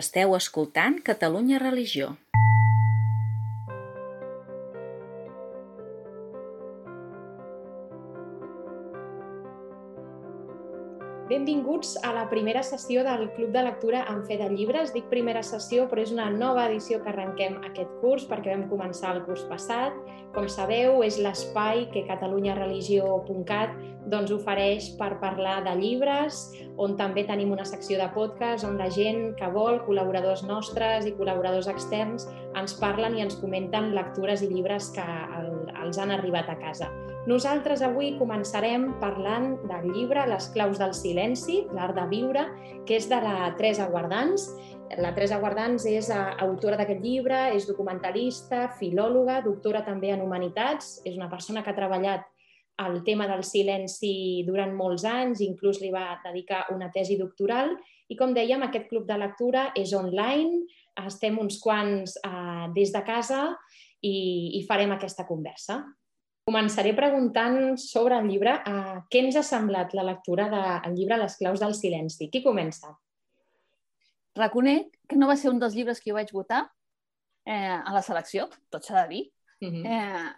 Esteu 0.00 0.30
escoltant 0.36 0.94
Catalunya 1.04 1.58
Religió. 1.60 2.14
Benvinguts 11.32 11.94
a 12.04 12.10
la 12.12 12.26
primera 12.28 12.60
sessió 12.62 13.00
del 13.06 13.30
Club 13.32 13.54
de 13.54 13.62
Lectura 13.62 14.04
en 14.10 14.18
Fe 14.26 14.36
de 14.36 14.50
Llibres. 14.50 14.90
Dic 14.92 15.06
primera 15.08 15.40
sessió, 15.40 15.86
però 15.88 16.02
és 16.04 16.10
una 16.12 16.26
nova 16.28 16.66
edició 16.68 16.98
que 17.00 17.08
arrenquem 17.08 17.54
aquest 17.64 17.94
curs 18.02 18.26
perquè 18.28 18.52
vam 18.52 18.66
començar 18.68 19.14
el 19.16 19.22
curs 19.24 19.46
passat. 19.48 19.96
Com 20.34 20.44
sabeu, 20.52 20.98
és 21.00 21.16
l'espai 21.16 21.86
que 21.94 22.02
catalunyareligió.cat 22.10 23.72
doncs, 24.12 24.34
ofereix 24.36 24.90
per 24.98 25.14
parlar 25.22 25.62
de 25.64 25.72
llibres, 25.78 26.42
on 26.76 26.98
també 27.00 27.24
tenim 27.24 27.54
una 27.56 27.64
secció 27.64 27.96
de 27.96 28.10
podcast 28.12 28.68
on 28.68 28.76
la 28.76 28.90
gent 28.92 29.30
que 29.38 29.48
vol, 29.54 29.80
col·laboradors 29.86 30.44
nostres 30.44 31.08
i 31.08 31.14
col·laboradors 31.16 31.70
externs, 31.72 32.28
ens 32.60 32.76
parlen 32.82 33.16
i 33.16 33.24
ens 33.24 33.40
comenten 33.40 33.94
lectures 33.96 34.44
i 34.44 34.52
llibres 34.52 34.92
que 34.92 35.08
els 35.80 35.96
han 35.96 36.12
arribat 36.12 36.52
a 36.52 36.58
casa. 36.60 36.92
Nosaltres 37.22 37.84
avui 37.86 38.16
començarem 38.18 38.88
parlant 38.98 39.52
del 39.70 39.92
llibre 39.94 40.24
Les 40.26 40.48
claus 40.50 40.80
del 40.80 40.90
silenci, 40.90 41.60
l'art 41.70 41.94
de 41.94 42.06
viure, 42.10 42.42
que 42.82 42.96
és 42.98 43.06
de 43.06 43.20
la 43.22 43.52
Teresa 43.54 43.86
Guardans. 43.92 44.48
La 44.98 45.12
Teresa 45.14 45.38
Guardans 45.38 45.86
és 45.86 46.08
eh, 46.10 46.18
autora 46.42 46.80
d'aquest 46.80 46.98
llibre, 47.04 47.44
és 47.54 47.68
documentalista, 47.68 48.64
filòloga, 48.80 49.38
doctora 49.46 49.84
també 49.86 50.10
en 50.10 50.26
Humanitats, 50.26 50.98
és 51.06 51.14
una 51.14 51.30
persona 51.30 51.62
que 51.62 51.70
ha 51.70 51.78
treballat 51.78 52.26
el 52.82 53.04
tema 53.06 53.30
del 53.30 53.46
silenci 53.46 54.42
durant 54.42 54.74
molts 54.74 55.06
anys, 55.06 55.46
inclús 55.46 55.78
li 55.78 55.94
va 55.94 56.18
dedicar 56.26 56.66
una 56.74 56.90
tesi 56.90 57.20
doctoral 57.22 57.76
i, 58.10 58.18
com 58.18 58.34
dèiem, 58.34 58.66
aquest 58.66 58.90
club 58.90 59.06
de 59.06 59.22
lectura 59.22 59.68
és 59.78 59.94
online, 59.94 60.64
estem 61.06 61.38
uns 61.38 61.62
quants 61.62 62.18
eh, 62.18 62.68
des 62.74 62.90
de 62.90 63.06
casa 63.06 63.52
i, 64.02 64.58
i 64.58 64.66
farem 64.66 64.98
aquesta 64.98 65.30
conversa. 65.30 65.84
Començaré 66.42 66.90
preguntant 66.98 67.76
sobre 67.78 68.16
el 68.18 68.26
llibre 68.26 68.56
uh, 68.66 68.98
què 69.10 69.20
ens 69.22 69.36
ha 69.38 69.44
semblat 69.46 69.92
la 69.94 70.02
lectura 70.08 70.48
del 70.50 70.96
llibre 70.96 71.20
Les 71.20 71.36
claus 71.38 71.62
del 71.62 71.74
silenci. 71.78 72.26
Qui 72.32 72.42
comença? 72.42 72.90
Reconec 74.34 74.96
que 75.06 75.18
no 75.20 75.28
va 75.30 75.36
ser 75.38 75.52
un 75.52 75.60
dels 75.62 75.76
llibres 75.76 76.00
que 76.00 76.10
jo 76.10 76.16
vaig 76.16 76.32
votar 76.34 76.64
eh, 77.44 77.78
a 77.78 77.92
la 77.92 78.02
selecció, 78.02 78.48
tot 78.72 78.86
s'ha 78.86 79.02
de 79.02 79.08
dir, 79.08 79.22
uh 79.60 79.68
-huh. 79.68 79.84
eh, 79.86 80.32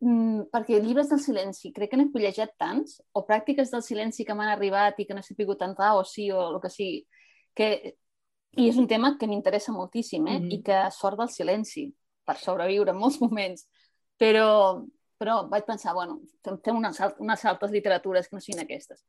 mm, 0.00 0.40
perquè 0.52 0.80
llibres 0.82 1.08
del 1.08 1.20
silenci 1.20 1.72
crec 1.72 1.90
que 1.90 1.96
n'he 1.96 2.10
fullejat 2.10 2.56
tants, 2.58 3.02
o 3.12 3.24
pràctiques 3.24 3.70
del 3.70 3.82
silenci 3.82 4.24
que 4.24 4.34
m'han 4.34 4.48
arribat 4.48 4.98
i 4.98 5.06
que 5.06 5.14
no 5.14 5.20
he 5.20 5.22
sabut 5.22 5.62
entrar, 5.62 5.94
o 5.94 6.04
sí, 6.04 6.30
o 6.30 6.56
el 6.56 6.60
que 6.60 6.70
sigui, 6.70 7.06
que... 7.54 7.96
i 8.56 8.68
és 8.68 8.76
un 8.76 8.86
tema 8.86 9.16
que 9.18 9.26
m'interessa 9.26 9.72
moltíssim, 9.72 10.26
eh? 10.26 10.38
Uh 10.38 10.42
-huh. 10.42 10.52
i 10.54 10.62
que 10.62 10.90
sort 10.90 11.18
del 11.18 11.28
silenci 11.28 11.94
per 12.24 12.36
sobreviure 12.36 12.90
en 12.90 12.96
molts 12.96 13.20
moments, 13.20 13.68
però 14.18 14.82
però 15.18 15.40
vaig 15.50 15.64
pensar, 15.68 15.94
bueno, 15.96 16.20
fem 16.44 16.76
unes, 16.76 17.00
unes 17.22 17.44
altres 17.44 17.72
literatures 17.72 18.28
que 18.28 18.36
no 18.36 18.44
siguin 18.44 18.64
aquestes. 18.64 19.02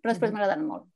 Però 0.00 0.12
després 0.12 0.32
m'ha 0.32 0.42
agradat 0.42 0.62
molt. 0.64 0.86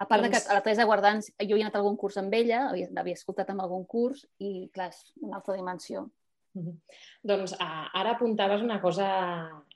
A 0.00 0.06
part 0.08 0.24
doncs... 0.24 0.32
de 0.32 0.38
que 0.38 0.50
a 0.50 0.56
la 0.56 0.62
Teresa 0.64 0.86
Guardans 0.88 1.28
jo 1.36 1.54
havia 1.54 1.66
anat 1.68 1.76
a 1.76 1.82
algun 1.82 1.98
curs 2.00 2.16
amb 2.20 2.32
ella, 2.34 2.70
l'havia 2.72 3.18
escoltat 3.18 3.52
en 3.52 3.60
algun 3.60 3.84
curs 3.88 4.24
i, 4.38 4.70
clar, 4.74 4.90
és 4.94 5.04
una 5.20 5.38
altra 5.40 5.58
dimensió. 5.58 6.08
Mm 6.52 6.62
-hmm. 6.62 6.78
Doncs 7.22 7.52
uh, 7.52 7.86
ara 7.94 8.10
apuntaves 8.10 8.62
una 8.62 8.80
cosa 8.80 9.06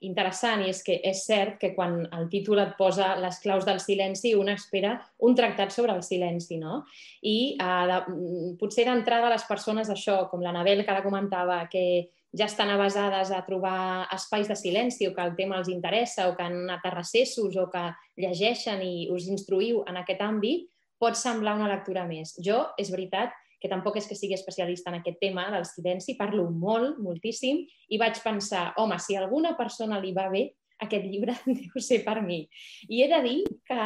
interessant 0.00 0.62
i 0.62 0.70
és 0.70 0.82
que 0.82 1.00
és 1.04 1.24
cert 1.24 1.58
que 1.58 1.74
quan 1.74 2.08
el 2.12 2.28
títol 2.28 2.58
et 2.58 2.76
posa 2.76 3.14
les 3.16 3.38
claus 3.38 3.64
del 3.64 3.78
silenci 3.78 4.34
un 4.34 4.48
espera 4.48 5.00
un 5.18 5.34
tractat 5.34 5.70
sobre 5.70 5.92
el 5.92 6.02
silenci, 6.02 6.58
no? 6.58 6.84
I 7.22 7.56
uh, 7.60 7.86
de, 7.86 7.98
mm, 8.08 8.56
potser 8.58 8.84
d'entrada 8.86 9.30
les 9.30 9.44
persones, 9.44 9.88
això, 9.88 10.28
com 10.28 10.40
l'Anabel 10.40 10.84
que 10.84 10.90
ara 10.90 11.02
comentava, 11.02 11.68
que 11.68 12.10
ja 12.34 12.48
estan 12.50 12.70
avasades 12.74 13.30
a 13.30 13.44
trobar 13.46 14.08
espais 14.12 14.48
de 14.50 14.56
silenci 14.58 15.06
o 15.06 15.14
que 15.14 15.22
el 15.22 15.36
tema 15.38 15.60
els 15.60 15.70
interessa 15.70 16.28
o 16.28 16.34
que 16.34 16.42
han 16.42 16.64
anat 16.64 16.84
a 16.84 16.94
recessos 16.96 17.54
o 17.56 17.68
que 17.70 17.84
llegeixen 18.18 18.82
i 18.82 19.06
us 19.14 19.28
instruïu 19.30 19.84
en 19.86 20.00
aquest 20.02 20.22
àmbit, 20.24 20.66
pot 20.98 21.14
semblar 21.18 21.54
una 21.54 21.70
lectura 21.70 22.04
més. 22.08 22.34
Jo, 22.42 22.74
és 22.78 22.90
veritat, 22.90 23.32
que 23.62 23.70
tampoc 23.70 23.96
és 23.96 24.08
que 24.10 24.18
sigui 24.18 24.34
especialista 24.34 24.90
en 24.90 24.98
aquest 24.98 25.20
tema 25.22 25.46
del 25.54 25.64
silenci, 25.68 26.18
parlo 26.18 26.48
molt, 26.50 26.98
moltíssim, 27.00 27.62
i 27.64 27.98
vaig 28.02 28.18
pensar, 28.24 28.72
home, 28.82 28.98
si 28.98 29.16
alguna 29.16 29.54
persona 29.56 30.00
li 30.02 30.12
va 30.16 30.26
bé, 30.32 30.48
aquest 30.82 31.06
llibre 31.06 31.36
deu 31.46 31.80
ser 31.80 32.02
per 32.04 32.18
mi. 32.22 32.42
I 32.90 33.04
he 33.04 33.10
de 33.12 33.20
dir 33.24 33.38
que, 33.64 33.84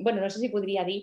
bueno, 0.00 0.22
no 0.22 0.30
sé 0.32 0.40
si 0.40 0.50
podria 0.50 0.86
dir 0.88 1.02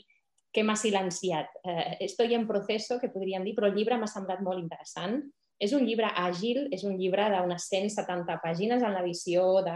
que 0.52 0.66
m'ha 0.66 0.76
silenciat. 0.76 1.54
Eh, 1.62 1.98
estoy 2.10 2.34
en 2.34 2.48
proceso, 2.50 2.98
que 3.00 3.14
podríem 3.14 3.46
dir, 3.46 3.54
però 3.54 3.70
el 3.70 3.78
llibre 3.78 4.00
m'ha 4.02 4.10
semblat 4.10 4.42
molt 4.42 4.58
interessant 4.58 5.22
és 5.60 5.76
un 5.76 5.86
llibre 5.86 6.10
àgil, 6.16 6.68
és 6.74 6.86
un 6.88 6.96
llibre 6.98 7.28
d'unes 7.34 7.68
170 7.68 8.40
pàgines 8.44 8.84
en 8.84 8.96
l'edició 8.96 9.60
de 9.66 9.76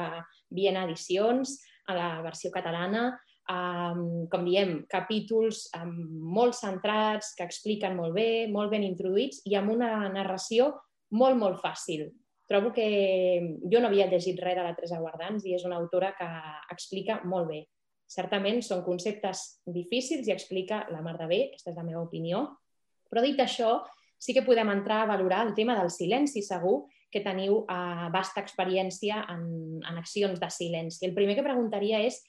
Viena 0.49 0.85
Edicions, 0.87 1.57
a 1.91 1.95
la 1.97 2.09
versió 2.23 2.51
catalana, 2.51 3.09
um, 3.51 4.25
com 4.31 4.45
diem, 4.47 4.77
capítols 4.89 5.65
um, 5.75 5.93
molt 6.35 6.55
centrats, 6.55 7.33
que 7.37 7.43
expliquen 7.43 7.97
molt 7.99 8.15
bé, 8.15 8.47
molt 8.51 8.71
ben 8.71 8.85
introduïts 8.87 9.41
i 9.49 9.57
amb 9.59 9.73
una 9.75 10.07
narració 10.13 10.71
molt, 11.11 11.37
molt 11.37 11.59
fàcil. 11.61 12.07
Trobo 12.49 12.73
que 12.75 12.87
jo 13.71 13.79
no 13.79 13.89
havia 13.89 14.09
llegit 14.11 14.39
res 14.43 14.57
de 14.57 14.63
la 14.65 14.73
Teresa 14.77 14.99
Guardans 15.01 15.45
i 15.47 15.55
és 15.55 15.63
una 15.67 15.77
autora 15.79 16.11
que 16.17 16.27
explica 16.73 17.21
molt 17.27 17.49
bé. 17.51 17.61
Certament 18.13 18.59
són 18.61 18.83
conceptes 18.85 19.63
difícils 19.65 20.27
i 20.27 20.33
explica 20.33 20.83
la 20.91 21.01
mar 21.01 21.15
de 21.19 21.27
bé, 21.29 21.39
aquesta 21.47 21.71
és 21.71 21.79
la 21.79 21.85
meva 21.87 22.03
opinió, 22.03 22.45
però 23.09 23.23
dit 23.23 23.39
això, 23.39 23.77
sí 24.23 24.33
que 24.33 24.41
podem 24.47 24.69
entrar 24.71 25.01
a 25.01 25.05
valorar 25.05 25.45
el 25.45 25.53
tema 25.53 25.75
del 25.75 25.89
silenci, 25.91 26.41
segur 26.41 26.85
que 27.11 27.19
teniu 27.19 27.65
uh, 27.65 28.07
vasta 28.13 28.39
experiència 28.39 29.17
en, 29.33 29.81
en 29.83 29.99
accions 29.99 30.39
de 30.39 30.49
silenci. 30.49 31.03
El 31.03 31.13
primer 31.17 31.35
que 31.35 31.43
preguntaria 31.43 31.99
és 32.07 32.21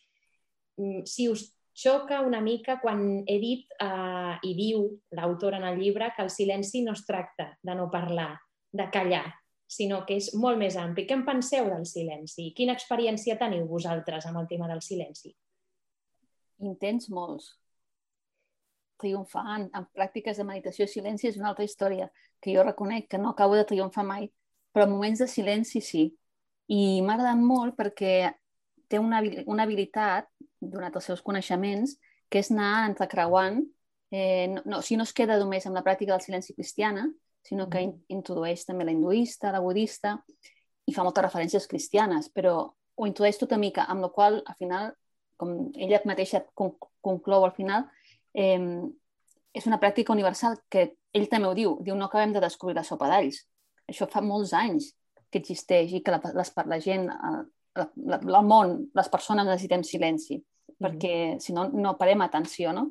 mm, 0.75 1.07
si 1.07 1.29
us 1.31 1.47
xoca 1.71 2.19
una 2.27 2.43
mica 2.43 2.81
quan 2.83 3.23
he 3.31 3.39
dit 3.39 3.71
uh, 3.79 4.35
i 4.43 4.57
diu 4.59 4.89
l'autor 5.15 5.55
en 5.55 5.69
el 5.71 5.79
llibre 5.79 6.11
que 6.17 6.27
el 6.27 6.35
silenci 6.35 6.83
no 6.83 6.99
es 6.99 7.07
tracta 7.07 7.53
de 7.63 7.79
no 7.79 7.87
parlar, 7.95 8.41
de 8.75 8.91
callar, 8.91 9.29
sinó 9.71 10.03
que 10.03 10.19
és 10.19 10.33
molt 10.35 10.59
més 10.59 10.75
ampli. 10.75 11.07
Què 11.07 11.15
en 11.15 11.23
penseu 11.27 11.71
del 11.71 11.87
silenci? 11.87 12.51
Quina 12.59 12.75
experiència 12.75 13.39
teniu 13.39 13.71
vosaltres 13.71 14.27
amb 14.27 14.43
el 14.43 14.51
tema 14.51 14.67
del 14.67 14.83
silenci? 14.83 15.31
Intents 16.59 17.07
molts 17.15 17.53
triomfant 19.01 19.69
en 19.75 19.87
pràctiques 19.97 20.39
de 20.39 20.47
meditació 20.47 20.87
i 20.87 20.93
silenci 20.93 21.29
és 21.31 21.39
una 21.41 21.51
altra 21.53 21.67
història 21.67 22.09
que 22.43 22.55
jo 22.55 22.65
reconec 22.65 23.09
que 23.11 23.19
no 23.19 23.31
acabo 23.33 23.57
de 23.57 23.65
triomfar 23.69 24.05
mai, 24.05 24.29
però 24.73 24.87
en 24.87 24.95
moments 24.95 25.23
de 25.23 25.29
silenci 25.29 25.81
sí. 25.81 26.05
I 26.69 27.03
m'ha 27.05 27.17
agradat 27.17 27.41
molt 27.41 27.77
perquè 27.77 28.33
té 28.89 29.01
una, 29.01 29.21
una 29.47 29.65
habilitat, 29.65 30.29
donat 30.61 30.97
els 30.97 31.09
seus 31.11 31.23
coneixements, 31.25 31.97
que 32.31 32.41
és 32.41 32.51
anar 32.53 32.89
entrecreuant, 32.89 33.61
eh, 34.11 34.49
no, 34.53 34.63
no, 34.67 34.81
si 34.83 34.97
no 34.97 35.05
es 35.05 35.13
queda 35.13 35.39
només 35.41 35.67
amb 35.67 35.79
la 35.79 35.85
pràctica 35.87 36.15
del 36.15 36.25
silenci 36.25 36.55
cristiana, 36.57 37.07
sinó 37.45 37.69
que 37.69 37.83
in, 37.85 37.93
introdueix 38.09 38.65
també 38.65 38.87
la 38.87 38.95
hinduista, 38.95 39.53
la 39.53 39.61
budista, 39.65 40.17
i 40.89 40.93
fa 40.93 41.05
moltes 41.05 41.25
referències 41.27 41.69
cristianes, 41.69 42.31
però 42.33 42.57
ho 42.69 43.09
introdueix 43.09 43.39
tota 43.41 43.59
mica, 43.61 43.87
amb 43.89 44.05
la 44.05 44.11
qual, 44.13 44.41
al 44.47 44.57
final, 44.59 44.93
com 45.41 45.55
ella 45.75 46.01
mateixa 46.09 46.45
conclou 46.55 47.45
al 47.45 47.55
final, 47.57 47.89
eh, 48.35 48.61
és 49.55 49.67
una 49.71 49.79
pràctica 49.81 50.13
universal 50.13 50.59
que 50.69 50.89
ell 51.15 51.29
també 51.31 51.49
ho 51.49 51.55
diu, 51.55 51.77
diu 51.87 51.97
no 51.97 52.09
acabem 52.09 52.35
de 52.35 52.43
descobrir 52.43 52.75
la 52.77 52.87
sopa 52.87 53.09
d'alls. 53.11 53.45
Això 53.91 54.09
fa 54.11 54.23
molts 54.25 54.53
anys 54.57 54.91
que 55.31 55.41
existeix 55.43 55.93
i 55.95 56.03
que 56.03 56.15
la, 56.15 56.21
les, 56.35 56.51
la 56.71 56.81
gent, 56.83 57.07
el, 57.11 57.41
la, 58.11 58.19
el 58.19 58.39
món, 58.47 58.77
les 58.95 59.11
persones 59.13 59.47
necessitem 59.47 59.85
silenci, 59.87 60.41
mm. 60.41 60.77
perquè 60.83 61.15
si 61.43 61.55
no, 61.57 61.69
no 61.71 61.97
parem 62.01 62.25
atenció, 62.25 62.75
no? 62.75 62.89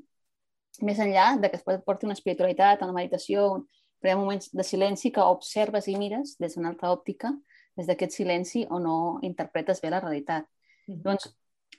Més 0.82 1.00
enllà 1.04 1.34
de 1.38 1.52
que 1.52 1.60
es 1.60 1.66
pot 1.66 1.84
portar 1.86 2.08
una 2.08 2.18
espiritualitat, 2.18 2.82
una 2.82 2.96
meditació, 2.96 3.66
però 4.02 4.10
hi 4.10 4.16
ha 4.16 4.20
moments 4.20 4.50
de 4.56 4.66
silenci 4.66 5.12
que 5.14 5.26
observes 5.36 5.88
i 5.92 5.98
mires 6.00 6.34
des 6.42 6.56
d'una 6.56 6.72
altra 6.74 6.92
òptica, 6.96 7.32
des 7.78 7.90
d'aquest 7.90 8.16
silenci 8.16 8.64
o 8.70 8.80
no 8.82 8.96
interpretes 9.26 9.82
bé 9.84 9.92
la 9.94 10.02
realitat. 10.02 10.48
Mm. 10.88 11.04
Doncs, 11.06 11.30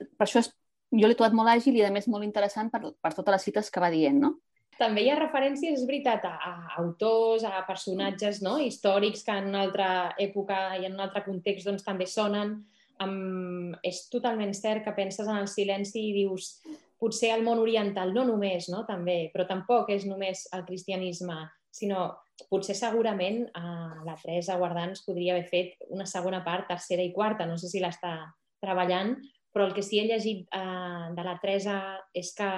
per 0.05 0.28
això 0.28 0.44
és 0.44 0.52
jo 0.92 1.08
l'he 1.08 1.16
trobat 1.16 1.36
molt 1.36 1.52
àgil 1.54 1.78
i, 1.78 1.84
a 1.86 1.92
més, 1.94 2.08
molt 2.10 2.26
interessant 2.26 2.70
per, 2.72 2.82
per 3.00 3.14
totes 3.14 3.36
les 3.36 3.48
cites 3.48 3.70
que 3.70 3.82
va 3.82 3.92
dient, 3.94 4.20
no? 4.20 4.34
També 4.78 5.04
hi 5.04 5.10
ha 5.12 5.19
referències, 5.20 5.78
és 5.78 5.86
veritat, 5.86 6.25
a, 6.26 6.34
a 6.34 6.78
autors, 6.82 7.44
a 7.46 7.62
personatges 7.66 8.40
no? 8.42 8.56
històrics 8.58 9.22
que 9.22 9.36
en 9.38 9.52
una 9.52 9.62
altra 9.69 9.88
època 10.19 10.75
i 10.81 10.88
en 10.88 10.96
un 10.96 11.04
altre 11.04 11.22
context 11.26 11.69
doncs, 11.69 11.84
també 11.86 12.08
sonen. 12.10 12.56
Um, 13.02 13.75
és 13.86 14.04
totalment 14.10 14.54
cert 14.54 14.84
que 14.84 14.94
penses 14.94 15.26
en 15.26 15.38
el 15.38 15.48
silenci 15.50 16.00
i 16.08 16.14
dius 16.14 16.56
potser 16.98 17.32
el 17.34 17.42
món 17.46 17.60
oriental, 17.62 18.12
no 18.14 18.25
només, 18.26 18.69
no? 18.70 18.84
també, 18.88 19.28
però 19.34 19.46
tampoc 19.46 19.90
és 19.94 20.06
només 20.08 20.46
el 20.54 20.62
cristianisme, 20.66 21.37
sinó 21.75 22.06
potser 22.50 22.76
segurament 22.78 23.44
uh, 23.58 24.02
la 24.06 24.14
Teresa 24.22 24.56
Guardans 24.58 25.02
podria 25.06 25.34
haver 25.34 25.46
fet 25.50 25.88
una 25.90 26.06
segona 26.06 26.42
part, 26.46 26.69
tercera 26.70 27.02
i 27.02 27.12
quarta, 27.14 27.46
no 27.50 27.58
sé 27.58 27.70
si 27.70 27.82
l'està 27.82 28.16
treballant, 28.62 29.16
però 29.54 29.68
el 29.68 29.74
que 29.74 29.84
sí 29.86 30.00
he 30.00 30.08
llegit 30.08 30.48
eh, 30.50 31.10
de 31.14 31.24
la 31.24 31.38
Teresa 31.38 31.76
és 32.12 32.32
que 32.34 32.50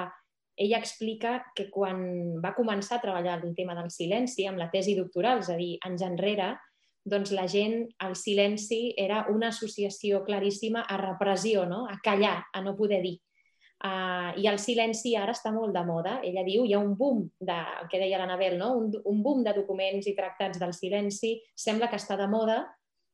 ella 0.57 0.79
explica 0.81 1.43
que 1.55 1.69
quan 1.69 2.01
va 2.41 2.55
començar 2.57 2.97
a 2.97 3.03
treballar 3.03 3.43
el 3.43 3.53
tema 3.55 3.75
del 3.77 3.91
silenci 3.93 4.47
amb 4.49 4.57
la 4.57 4.71
tesi 4.73 4.97
doctoral, 4.97 5.45
és 5.45 5.51
a 5.53 5.59
dir, 5.59 5.75
anys 5.85 6.07
enrere, 6.07 6.55
doncs 7.05 7.35
la 7.37 7.45
gent, 7.47 7.85
el 8.03 8.17
silenci 8.17 8.81
era 8.99 9.27
una 9.31 9.53
associació 9.53 10.25
claríssima 10.25 10.87
a 10.89 10.97
repressió, 11.03 11.67
no? 11.69 11.85
a 11.87 12.01
callar, 12.03 12.39
a 12.53 12.65
no 12.65 12.75
poder 12.81 13.03
dir. 13.05 13.19
Uh, 13.77 14.33
I 14.41 14.49
el 14.49 14.57
silenci 14.57 15.13
ara 15.21 15.37
està 15.37 15.53
molt 15.53 15.77
de 15.77 15.85
moda. 15.85 16.17
Ella 16.25 16.43
diu, 16.49 16.65
hi 16.65 16.73
ha 16.73 16.81
un 16.81 16.97
boom, 16.97 17.27
de, 17.39 17.61
el 17.83 17.93
que 17.93 18.01
deia 18.01 18.19
l'Anabel, 18.23 18.57
no? 18.57 18.73
un, 18.81 18.89
un 19.05 19.23
boom 19.23 19.45
de 19.45 19.53
documents 19.61 20.09
i 20.09 20.17
tractats 20.17 20.59
del 20.59 20.73
silenci. 20.73 21.37
Sembla 21.55 21.93
que 21.93 22.01
està 22.01 22.17
de 22.17 22.27
moda, 22.33 22.63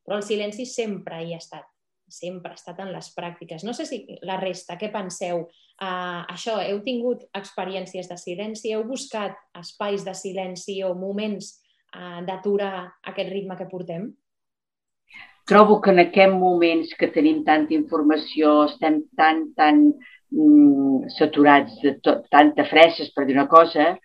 però 0.06 0.23
el 0.23 0.26
silenci 0.31 0.70
sempre 0.70 1.19
hi 1.26 1.34
ha 1.34 1.43
estat 1.43 1.72
sempre 2.12 2.53
ha 2.53 2.59
estat 2.59 2.81
en 2.85 2.93
les 2.94 3.09
pràctiques. 3.17 3.64
No 3.64 3.75
sé 3.76 3.87
si 3.88 4.03
la 4.29 4.38
resta, 4.41 4.76
què 4.81 4.93
penseu? 4.93 5.47
Uh, 5.82 6.23
això, 6.32 6.59
heu 6.62 6.82
tingut 6.87 7.25
experiències 7.38 8.11
de 8.11 8.19
silenci? 8.20 8.73
Heu 8.73 8.85
buscat 8.88 9.38
espais 9.59 10.05
de 10.06 10.14
silenci 10.14 10.82
o 10.87 10.93
moments 10.99 11.55
uh, 11.97 12.20
d'aturar 12.26 12.91
aquest 13.12 13.32
ritme 13.32 13.56
que 13.59 13.70
portem? 13.70 14.11
Trobo 15.49 15.81
que 15.82 15.91
en 15.91 15.99
aquests 16.05 16.38
moments 16.38 16.93
que 16.99 17.11
tenim 17.11 17.43
tanta 17.47 17.75
informació, 17.75 18.62
estem 18.69 19.00
tan, 19.19 19.49
tan 19.58 19.88
mm, 20.31 21.11
saturats 21.17 21.81
de 21.82 21.97
tot, 22.05 22.29
tanta 22.31 22.67
fresses, 22.70 23.11
per 23.15 23.26
dir 23.26 23.35
una 23.35 23.49
cosa, 23.50 23.97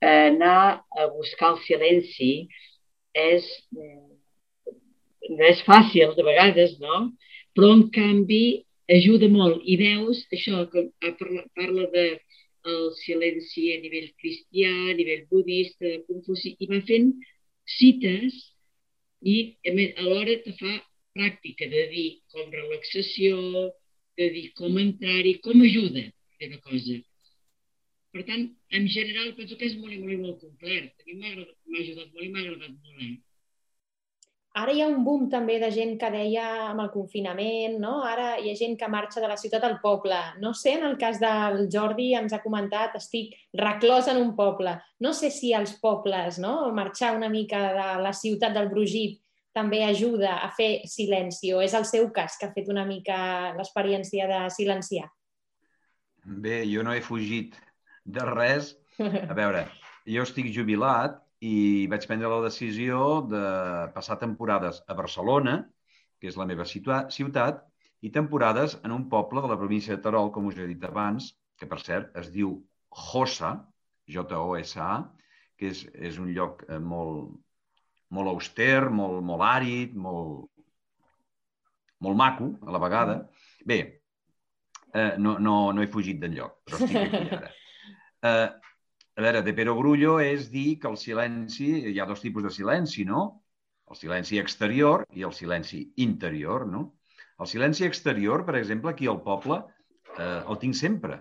eh, 0.00 0.30
anar 0.30 0.82
a 0.96 1.06
buscar 1.12 1.52
el 1.52 1.60
silenci 1.66 2.30
és, 3.12 3.44
mm, 3.76 4.78
no 5.36 5.44
és 5.50 5.60
fàcil 5.68 6.16
de 6.16 6.24
vegades, 6.24 6.78
no? 6.80 7.10
Però 7.56 7.72
en 7.76 7.86
canvi 7.94 8.42
ajuda 8.90 9.28
molt. 9.32 9.62
I 9.64 9.76
veus 9.80 10.24
això 10.34 10.64
que 10.72 10.88
parla, 11.02 11.44
parla 11.58 11.86
de 11.94 12.06
el 12.70 12.90
silenci 12.98 13.70
a 13.74 13.80
nivell 13.80 14.10
cristià, 14.20 14.70
a 14.90 14.96
nivell 14.96 15.26
budista, 15.32 15.86
de 15.86 16.00
confuci, 16.08 16.56
i 16.60 16.68
va 16.70 16.80
fent 16.88 17.12
cites 17.78 18.36
i 19.22 19.36
alhora 19.70 20.36
te 20.44 20.52
fa 20.58 20.74
pràctica 21.16 21.68
de 21.68 21.86
dir 21.92 22.08
com 22.32 22.50
relaxació, 22.52 23.70
de 24.16 24.28
dir 24.34 24.50
com 24.58 24.76
entrar-hi, 24.78 25.38
com 25.44 25.62
ajuda 25.64 26.04
a 26.08 26.48
una 26.48 26.60
cosa. 26.66 26.98
Per 28.10 28.24
tant, 28.26 28.46
en 28.76 28.86
general, 28.90 29.34
penso 29.38 29.56
que 29.56 29.68
és 29.70 29.76
molt 29.78 29.94
i 29.94 30.00
molt 30.02 30.14
i 30.16 30.20
molt 30.20 30.40
complet. 30.42 30.92
A 30.98 31.06
mi 31.06 31.18
m'ha 31.20 31.34
ajudat 31.82 32.08
molt 32.12 32.24
i 32.26 32.30
m'ha 32.30 32.40
agradat 32.42 32.72
molt. 32.74 33.02
Eh? 33.06 33.29
Ara 34.58 34.72
hi 34.74 34.80
ha 34.82 34.88
un 34.90 35.04
boom 35.06 35.28
també 35.30 35.60
de 35.62 35.68
gent 35.70 35.92
que 35.98 36.08
deia 36.10 36.44
amb 36.72 36.82
el 36.82 36.88
confinament, 36.90 37.76
no? 37.78 38.00
Ara 38.02 38.32
hi 38.42 38.50
ha 38.50 38.56
gent 38.58 38.74
que 38.80 38.88
marxa 38.90 39.22
de 39.22 39.28
la 39.30 39.36
ciutat 39.38 39.62
al 39.62 39.76
poble. 39.82 40.18
No 40.42 40.50
sé, 40.58 40.72
en 40.74 40.86
el 40.88 40.96
cas 40.98 41.20
del 41.22 41.68
Jordi 41.70 42.08
ens 42.18 42.34
ha 42.34 42.42
comentat, 42.42 42.96
estic 42.98 43.36
reclòs 43.60 44.10
en 44.10 44.18
un 44.18 44.34
poble. 44.34 44.74
No 44.98 45.12
sé 45.14 45.30
si 45.30 45.52
als 45.54 45.76
pobles, 45.78 46.40
no? 46.42 46.72
Marxar 46.74 47.12
una 47.16 47.30
mica 47.30 47.62
de 47.76 47.88
la 48.02 48.12
ciutat 48.12 48.56
del 48.56 48.68
Brugit 48.72 49.20
també 49.54 49.84
ajuda 49.86 50.40
a 50.42 50.50
fer 50.56 50.82
silenci 50.90 51.54
o 51.54 51.62
és 51.62 51.74
el 51.74 51.86
seu 51.86 52.10
cas 52.14 52.36
que 52.38 52.48
ha 52.48 52.54
fet 52.54 52.68
una 52.70 52.84
mica 52.86 53.54
l'experiència 53.54 54.26
de 54.30 54.42
silenciar? 54.50 55.06
Bé, 56.24 56.64
jo 56.66 56.82
no 56.82 56.94
he 56.94 57.06
fugit 57.06 57.54
de 58.04 58.26
res. 58.34 58.74
A 59.30 59.34
veure, 59.34 59.64
jo 60.10 60.26
estic 60.26 60.50
jubilat 60.52 61.22
i 61.40 61.86
vaig 61.88 62.04
prendre 62.08 62.28
la 62.28 62.42
decisió 62.44 63.22
de 63.24 63.42
passar 63.94 64.18
temporades 64.20 64.82
a 64.86 64.96
Barcelona, 64.96 65.56
que 66.20 66.28
és 66.28 66.36
la 66.36 66.46
meva 66.48 66.66
ciutat, 66.68 67.62
i 68.04 68.10
temporades 68.12 68.76
en 68.84 68.92
un 68.92 69.06
poble 69.12 69.40
de 69.44 69.48
la 69.48 69.58
província 69.60 69.96
de 69.96 70.02
Terol, 70.04 70.30
com 70.32 70.48
us 70.48 70.58
he 70.58 70.68
dit 70.68 70.84
abans, 70.84 71.32
que 71.56 71.68
per 71.68 71.80
cert 71.80 72.16
es 72.16 72.28
diu 72.32 72.58
Josa, 72.90 73.54
J-O-S-A, 74.10 74.90
que 75.56 75.72
és, 75.72 75.84
és 75.94 76.18
un 76.20 76.30
lloc 76.36 76.64
eh, 76.68 76.78
molt, 76.80 77.34
molt 78.16 78.32
auster, 78.32 78.88
molt, 78.90 79.20
molt 79.24 79.44
àrid, 79.46 79.96
molt, 79.96 80.48
molt 82.04 82.20
maco, 82.20 82.50
a 82.66 82.76
la 82.76 82.80
vegada. 82.82 83.16
Bé, 83.68 83.80
eh, 84.92 85.12
no, 85.18 85.36
no, 85.38 85.56
no 85.76 85.84
he 85.84 85.92
fugit 85.92 86.20
d'enlloc, 86.20 86.60
però 86.66 86.84
estic 86.84 87.00
aquí 87.06 87.24
ara. 87.40 87.56
Eh, 88.20 88.48
a 89.20 89.22
veure, 89.22 89.42
de 89.44 89.52
perogrullo 89.52 90.14
és 90.24 90.48
dir 90.48 90.78
que 90.80 90.88
el 90.88 90.96
silenci, 90.96 91.68
hi 91.92 91.98
ha 92.00 92.06
dos 92.08 92.22
tipus 92.24 92.46
de 92.46 92.52
silenci, 92.54 93.04
no? 93.04 93.24
El 93.92 93.98
silenci 93.98 94.38
exterior 94.40 95.04
i 95.12 95.26
el 95.28 95.34
silenci 95.36 95.80
interior, 96.04 96.64
no? 96.66 96.86
El 97.40 97.48
silenci 97.50 97.84
exterior, 97.84 98.46
per 98.48 98.56
exemple, 98.56 98.94
aquí 98.94 99.08
al 99.10 99.20
poble, 99.26 99.58
eh, 100.16 100.40
el 100.40 100.60
tinc 100.62 100.78
sempre, 100.78 101.18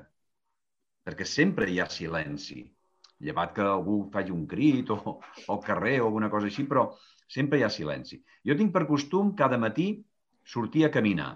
perquè 1.03 1.27
sempre 1.27 1.67
hi 1.67 1.81
ha 1.83 1.89
silenci. 1.91 2.63
Llevat 3.27 3.51
que 3.57 3.67
algú 3.67 3.99
faci 4.13 4.31
un 4.31 4.45
crit 4.47 4.93
o, 4.95 4.99
o 5.17 5.19
al 5.57 5.61
carrer 5.65 5.97
o 5.99 6.07
alguna 6.07 6.31
cosa 6.31 6.47
així, 6.47 6.63
però 6.71 6.87
sempre 7.27 7.59
hi 7.59 7.67
ha 7.67 7.73
silenci. 7.73 8.21
Jo 8.47 8.55
tinc 8.55 8.71
per 8.75 8.85
costum 8.87 9.35
cada 9.35 9.59
matí 9.59 9.89
sortir 10.55 10.87
a 10.87 10.93
caminar. 10.95 11.33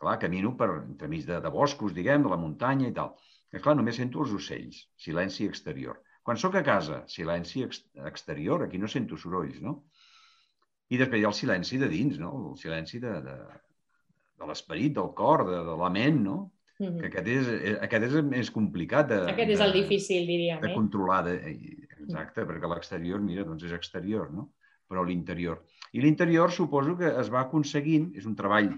Clar, 0.00 0.16
camino 0.24 0.56
per 0.56 0.70
entremig 0.78 1.28
de, 1.28 1.36
de 1.44 1.52
boscos, 1.52 1.92
diguem, 1.92 2.24
de 2.24 2.32
la 2.32 2.40
muntanya 2.40 2.88
i 2.88 2.96
tal. 2.96 3.12
Que 3.54 3.62
clar, 3.62 3.76
només 3.78 4.00
sento 4.00 4.22
els 4.24 4.32
ocells, 4.34 4.80
silenci 4.98 5.46
exterior. 5.46 6.00
Quan 6.26 6.40
sóc 6.40 6.56
a 6.58 6.62
casa, 6.66 7.02
silenci 7.10 7.62
ex 7.62 7.84
exterior, 8.08 8.64
aquí 8.64 8.80
no 8.82 8.88
sento 8.90 9.18
sorolls, 9.20 9.60
no? 9.62 9.76
I 10.90 10.98
després 11.00 11.20
hi 11.20 11.26
ha 11.26 11.30
el 11.30 11.36
silenci 11.38 11.78
de 11.78 11.88
dins, 11.92 12.18
no? 12.18 12.32
El 12.50 12.56
silenci 12.58 12.98
de, 13.02 13.12
de, 13.22 13.36
de 14.40 14.48
l'esperit, 14.48 14.94
del 14.96 15.12
cor, 15.20 15.44
de, 15.48 15.60
de 15.68 15.76
la 15.82 15.90
ment, 15.92 16.18
no? 16.24 16.38
Mm 16.80 16.86
-hmm. 16.86 17.00
Que 17.00 17.06
aquest 17.06 17.28
és, 17.28 17.46
eh, 17.48 17.76
aquest 17.86 18.04
és 18.04 18.24
més 18.24 18.50
complicat 18.50 19.08
de... 19.08 19.20
Aquest 19.30 19.50
és 19.50 19.60
el 19.60 19.72
de, 19.72 19.82
difícil, 19.82 20.26
diríem. 20.26 20.60
De 20.60 20.70
eh? 20.70 20.74
controlar. 20.74 21.24
De, 21.24 21.34
exacte, 22.00 22.42
mm. 22.42 22.48
perquè 22.48 22.68
l'exterior, 22.72 23.20
mira, 23.20 23.44
doncs 23.44 23.62
és 23.64 23.72
exterior, 23.72 24.32
no? 24.32 24.50
Però 24.88 25.04
l'interior. 25.04 25.62
I 25.92 26.00
l'interior 26.00 26.50
suposo 26.50 26.96
que 26.96 27.12
es 27.20 27.30
va 27.30 27.40
aconseguint, 27.40 28.10
és 28.16 28.26
un 28.26 28.34
treball 28.34 28.74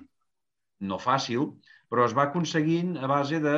no 0.81 0.99
fàcil, 0.99 1.49
però 1.91 2.06
es 2.06 2.15
va 2.17 2.27
aconseguint 2.27 2.97
a 2.99 3.09
base 3.11 3.41
de, 3.43 3.56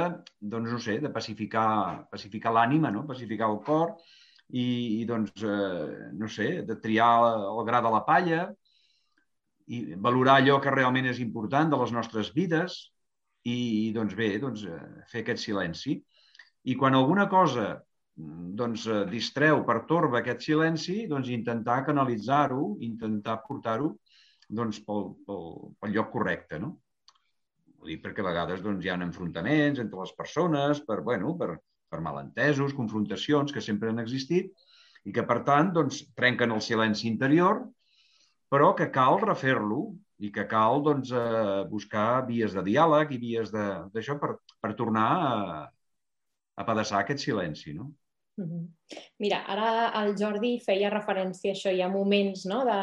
doncs 0.55 0.73
no 0.75 0.79
sé, 0.85 0.99
de 1.01 1.11
pacificar, 1.13 2.05
pacificar 2.13 2.53
l'ànima, 2.53 2.93
no? 2.93 3.07
pacificar 3.09 3.49
el 3.49 3.61
cor 3.65 3.95
i, 4.49 4.67
i 5.01 5.05
doncs, 5.09 5.33
eh, 5.43 6.11
no 6.19 6.29
sé, 6.29 6.49
de 6.69 6.77
triar 6.83 7.11
el 7.39 7.65
gra 7.69 7.81
de 7.85 7.93
la 7.95 8.05
palla 8.05 8.45
i 9.69 9.83
valorar 9.97 10.39
allò 10.41 10.59
que 10.65 10.73
realment 10.73 11.11
és 11.11 11.21
important 11.25 11.73
de 11.73 11.81
les 11.81 11.93
nostres 11.93 12.33
vides 12.37 12.79
i, 13.45 13.89
i 13.89 13.93
doncs 13.97 14.17
bé, 14.17 14.31
doncs, 14.41 14.65
eh, 14.65 15.05
fer 15.09 15.25
aquest 15.25 15.45
silenci. 15.45 15.99
I 16.69 16.77
quan 16.77 16.97
alguna 16.97 17.29
cosa 17.33 17.71
doncs, 18.19 18.87
eh, 18.91 19.05
distreu, 19.11 19.63
pertorba 19.65 20.21
aquest 20.21 20.45
silenci, 20.49 21.07
doncs 21.11 21.31
intentar 21.33 21.85
canalitzar-ho, 21.87 22.75
intentar 22.85 23.39
portar-ho 23.47 23.95
doncs, 24.49 24.81
pel, 24.85 25.13
pel, 25.29 25.51
pel 25.79 25.95
lloc 25.95 26.11
correcte, 26.13 26.59
no? 26.59 26.77
Ho 27.79 27.89
dic 27.89 28.03
perquè 28.05 28.25
a 28.25 28.29
vegades 28.29 28.63
doncs, 28.65 28.85
hi 28.85 28.91
ha 28.91 28.99
enfrontaments 29.07 29.81
entre 29.83 30.01
les 30.01 30.15
persones 30.19 30.81
per, 30.87 31.01
bueno, 31.07 31.35
per, 31.39 31.53
per 31.89 32.01
malentesos, 32.05 32.75
confrontacions 32.77 33.55
que 33.55 33.63
sempre 33.65 33.93
han 33.93 34.03
existit 34.03 34.51
i 35.07 35.15
que, 35.15 35.25
per 35.25 35.41
tant, 35.47 35.71
doncs, 35.77 36.03
trenquen 36.19 36.53
el 36.55 36.63
silenci 36.65 37.07
interior, 37.09 37.63
però 38.53 38.73
que 38.77 38.91
cal 38.93 39.21
refer-lo 39.23 39.83
i 40.19 40.33
que 40.35 40.45
cal 40.51 40.83
doncs, 40.83 41.13
eh, 41.15 41.63
buscar 41.71 42.27
vies 42.27 42.57
de 42.57 42.65
diàleg 42.67 43.15
i 43.15 43.21
vies 43.23 43.53
d'això 43.55 44.19
per, 44.19 44.35
per 44.61 44.75
tornar 44.79 45.09
a, 45.29 45.33
a 46.59 46.67
pedaçar 46.67 47.03
aquest 47.03 47.23
silenci. 47.23 47.77
No? 47.79 47.93
Mira, 49.23 49.43
ara 49.51 49.69
el 50.03 50.17
Jordi 50.19 50.57
feia 50.65 50.91
referència 50.93 51.53
a 51.53 51.57
això, 51.57 51.71
hi 51.75 51.83
ha 51.83 51.91
moments 51.91 52.45
no, 52.51 52.65
de, 52.67 52.81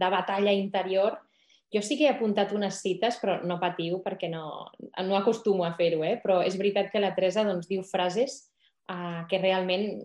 de 0.00 0.12
batalla 0.12 0.54
interior 0.56 1.18
jo 1.72 1.82
sí 1.82 1.98
que 1.98 2.06
he 2.06 2.12
apuntat 2.12 2.52
unes 2.56 2.80
cites, 2.80 3.18
però 3.20 3.38
no 3.44 3.58
patiu 3.60 4.00
perquè 4.04 4.30
no, 4.32 4.70
no 5.04 5.18
acostumo 5.18 5.66
a 5.66 5.74
fer-ho, 5.76 6.00
eh? 6.04 6.16
però 6.22 6.40
és 6.44 6.56
veritat 6.56 6.88
que 6.92 7.02
la 7.02 7.14
Teresa 7.16 7.44
doncs, 7.44 7.68
diu 7.68 7.84
frases 7.84 8.40
uh, 8.88 9.26
que 9.28 9.40
realment 9.42 10.00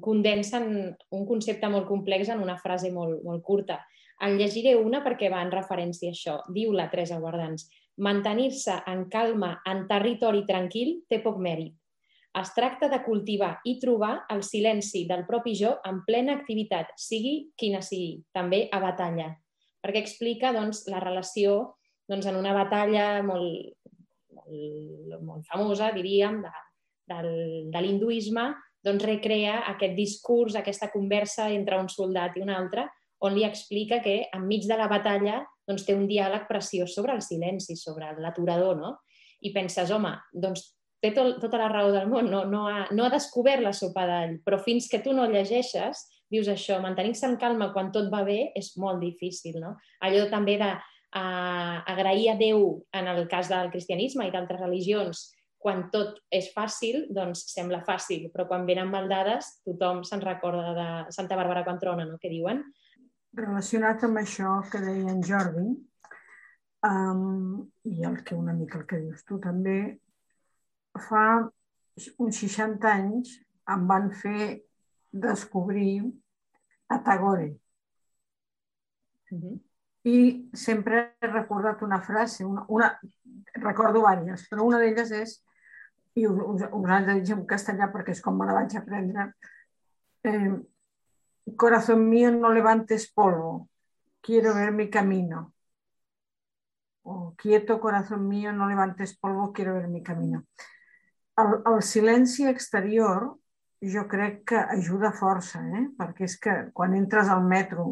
condensen 0.00 0.94
un 1.12 1.26
concepte 1.28 1.68
molt 1.68 1.86
complex 1.90 2.30
en 2.32 2.40
una 2.40 2.56
frase 2.56 2.90
molt, 2.92 3.20
molt 3.24 3.44
curta. 3.44 3.82
En 4.24 4.38
llegiré 4.40 4.76
una 4.80 5.02
perquè 5.04 5.28
va 5.28 5.42
en 5.44 5.52
referència 5.52 6.08
a 6.08 6.16
això. 6.16 6.38
Diu 6.54 6.72
la 6.72 6.88
Teresa 6.88 7.20
Guardans, 7.20 7.68
mantenir-se 8.00 8.80
en 8.88 9.04
calma 9.12 9.58
en 9.68 9.84
territori 9.90 10.46
tranquil 10.48 11.02
té 11.10 11.20
poc 11.20 11.36
mèrit. 11.36 11.76
Es 12.34 12.50
tracta 12.56 12.88
de 12.90 12.98
cultivar 13.04 13.58
i 13.68 13.76
trobar 13.78 14.24
el 14.32 14.40
silenci 14.42 15.04
del 15.06 15.22
propi 15.28 15.52
jo 15.54 15.76
en 15.86 16.00
plena 16.08 16.34
activitat, 16.34 16.96
sigui 16.98 17.52
quina 17.60 17.84
sigui, 17.84 18.24
també 18.34 18.64
a 18.72 18.80
batalla 18.82 19.34
perquè 19.84 20.00
explica 20.00 20.54
doncs, 20.56 20.86
la 20.88 21.02
relació 21.04 21.74
doncs, 22.08 22.24
en 22.30 22.38
una 22.40 22.54
batalla 22.56 23.20
molt, 23.24 23.74
molt, 24.32 25.16
molt 25.20 25.48
famosa, 25.48 25.90
diríem, 25.92 26.40
de, 26.44 26.52
del, 27.12 27.32
de 27.72 27.82
l'hinduisme, 27.84 28.48
doncs 28.84 29.04
recrea 29.04 29.62
aquest 29.72 29.96
discurs, 29.96 30.56
aquesta 30.56 30.90
conversa 30.92 31.50
entre 31.52 31.78
un 31.80 31.88
soldat 31.92 32.36
i 32.36 32.44
un 32.44 32.52
altre, 32.52 32.88
on 33.24 33.36
li 33.36 33.44
explica 33.46 34.00
que 34.04 34.24
enmig 34.36 34.66
de 34.68 34.76
la 34.76 34.88
batalla 34.90 35.42
doncs, 35.68 35.86
té 35.86 35.96
un 35.96 36.08
diàleg 36.08 36.48
preciós 36.48 36.92
sobre 36.96 37.14
el 37.16 37.22
silenci, 37.24 37.76
sobre 37.80 38.10
l'aturador, 38.20 38.76
no? 38.76 38.96
I 39.44 39.52
penses, 39.54 39.92
home, 39.92 40.12
doncs 40.32 40.74
té 41.00 41.12
tot, 41.16 41.38
tota 41.40 41.60
la 41.60 41.70
raó 41.72 41.92
del 41.92 42.08
món, 42.08 42.28
no, 42.32 42.44
no, 42.48 42.66
ha, 42.68 42.84
no 42.92 43.06
ha 43.06 43.12
descobert 43.12 43.64
la 43.64 43.72
sopa 43.76 44.04
d'all, 44.08 44.38
però 44.44 44.58
fins 44.60 44.88
que 44.92 45.00
tu 45.04 45.12
no 45.16 45.28
llegeixes, 45.28 46.04
dius 46.32 46.48
això, 46.48 46.80
mantenir-se 46.82 47.26
en 47.28 47.38
calma 47.40 47.72
quan 47.74 47.92
tot 47.94 48.10
va 48.12 48.24
bé 48.26 48.50
és 48.56 48.74
molt 48.80 49.00
difícil, 49.02 49.60
no? 49.62 49.74
Allò 50.04 50.26
també 50.32 50.56
de 50.60 50.70
uh, 50.74 51.78
agrair 51.94 52.32
a 52.32 52.36
Déu 52.40 52.66
en 52.92 53.08
el 53.12 53.24
cas 53.30 53.50
del 53.52 53.70
cristianisme 53.74 54.26
i 54.28 54.34
d'altres 54.34 54.62
religions 54.62 55.28
quan 55.64 55.86
tot 55.88 56.18
és 56.28 56.50
fàcil, 56.52 57.06
doncs 57.16 57.46
sembla 57.54 57.80
fàcil, 57.86 58.26
però 58.34 58.44
quan 58.50 58.66
venen 58.68 58.90
maldades 58.92 59.62
tothom 59.64 60.02
se'n 60.04 60.20
recorda 60.20 60.74
de 60.76 60.88
Santa 61.16 61.38
Bàrbara 61.40 61.62
quan 61.64 61.80
trona, 61.80 62.04
no? 62.04 62.18
Què 62.20 62.28
diuen? 62.28 62.60
Relacionat 63.34 64.04
amb 64.04 64.20
això 64.20 64.58
que 64.68 64.82
deia 64.84 65.08
en 65.14 65.22
Jordi, 65.24 65.64
um, 66.84 67.64
i 67.88 68.04
el 68.04 68.20
que 68.26 68.36
una 68.36 68.52
mica 68.52 68.82
el 68.82 68.84
que 68.90 69.00
dius 69.06 69.24
tu 69.24 69.40
també, 69.40 69.78
fa 71.08 71.24
uns 72.20 72.44
60 72.44 72.92
anys 72.92 73.32
em 73.72 73.88
van 73.88 74.12
fer 74.20 74.50
descobrir 75.14 76.04
a 76.88 77.02
Tagore. 77.02 77.56
Uh 79.30 79.38
-huh. 79.38 79.60
I 80.02 80.50
sempre 80.52 81.16
he 81.20 81.26
recordat 81.26 81.82
una 81.82 82.00
frase, 82.00 82.44
una, 82.44 82.64
una 82.68 83.00
recordo 83.54 83.98
diverses, 83.98 84.48
però 84.48 84.64
una 84.64 84.78
d'elles 84.78 85.10
és 85.10 85.42
i 86.14 86.26
us, 86.26 86.38
us, 86.46 86.62
us 86.72 86.90
han 86.90 87.06
de 87.06 87.20
dir 87.20 87.32
en 87.32 87.46
castellà 87.46 87.90
perquè 87.92 88.10
és 88.10 88.20
com 88.20 88.36
me 88.36 88.46
la 88.46 88.52
vaig 88.52 88.76
aprendre. 88.76 89.32
Eh, 90.22 90.52
Corazón 91.56 92.08
mío, 92.08 92.30
no 92.30 92.52
levantes 92.52 93.12
polvo, 93.12 93.68
quiero 94.20 94.54
ver 94.54 94.72
mi 94.72 94.88
camino. 94.90 95.52
O 97.02 97.34
quieto, 97.36 97.80
corazón 97.80 98.26
mío, 98.28 98.52
no 98.52 98.66
levantes 98.66 99.18
polvo, 99.18 99.52
quiero 99.52 99.74
ver 99.74 99.88
mi 99.88 100.02
camino. 100.02 100.44
El, 101.36 101.74
el 101.74 101.82
silenci 101.82 102.46
exterior 102.46 103.38
jo 103.92 104.06
crec 104.08 104.42
que 104.50 104.60
ajuda 104.76 105.12
força, 105.16 105.60
eh? 105.60 105.84
perquè 105.98 106.26
és 106.28 106.38
que 106.40 106.54
quan 106.76 106.94
entres 106.96 107.30
al 107.30 107.44
metro 107.44 107.86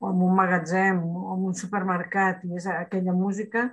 o 0.00 0.10
en 0.10 0.22
un 0.26 0.34
magatzem 0.36 1.00
o 1.00 1.34
en 1.36 1.44
un 1.50 1.56
supermercat 1.58 2.44
i 2.44 2.56
és 2.58 2.66
aquella 2.70 3.14
música, 3.16 3.68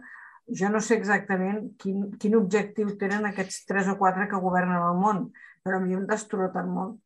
jo 0.47 0.69
no 0.69 0.81
sé 0.83 0.97
exactament 0.99 1.71
quin, 1.81 2.09
quin 2.19 2.35
objectiu 2.39 2.95
tenen 2.99 3.27
aquests 3.29 3.63
tres 3.69 3.89
o 3.91 3.97
quatre 3.99 4.27
que 4.31 4.41
governen 4.43 4.81
el 4.81 4.99
món, 4.99 5.25
però 5.63 5.79
a 5.79 5.83
mi 5.83 5.95
em 5.97 6.05
destroten 6.09 6.69
molt. 6.71 6.99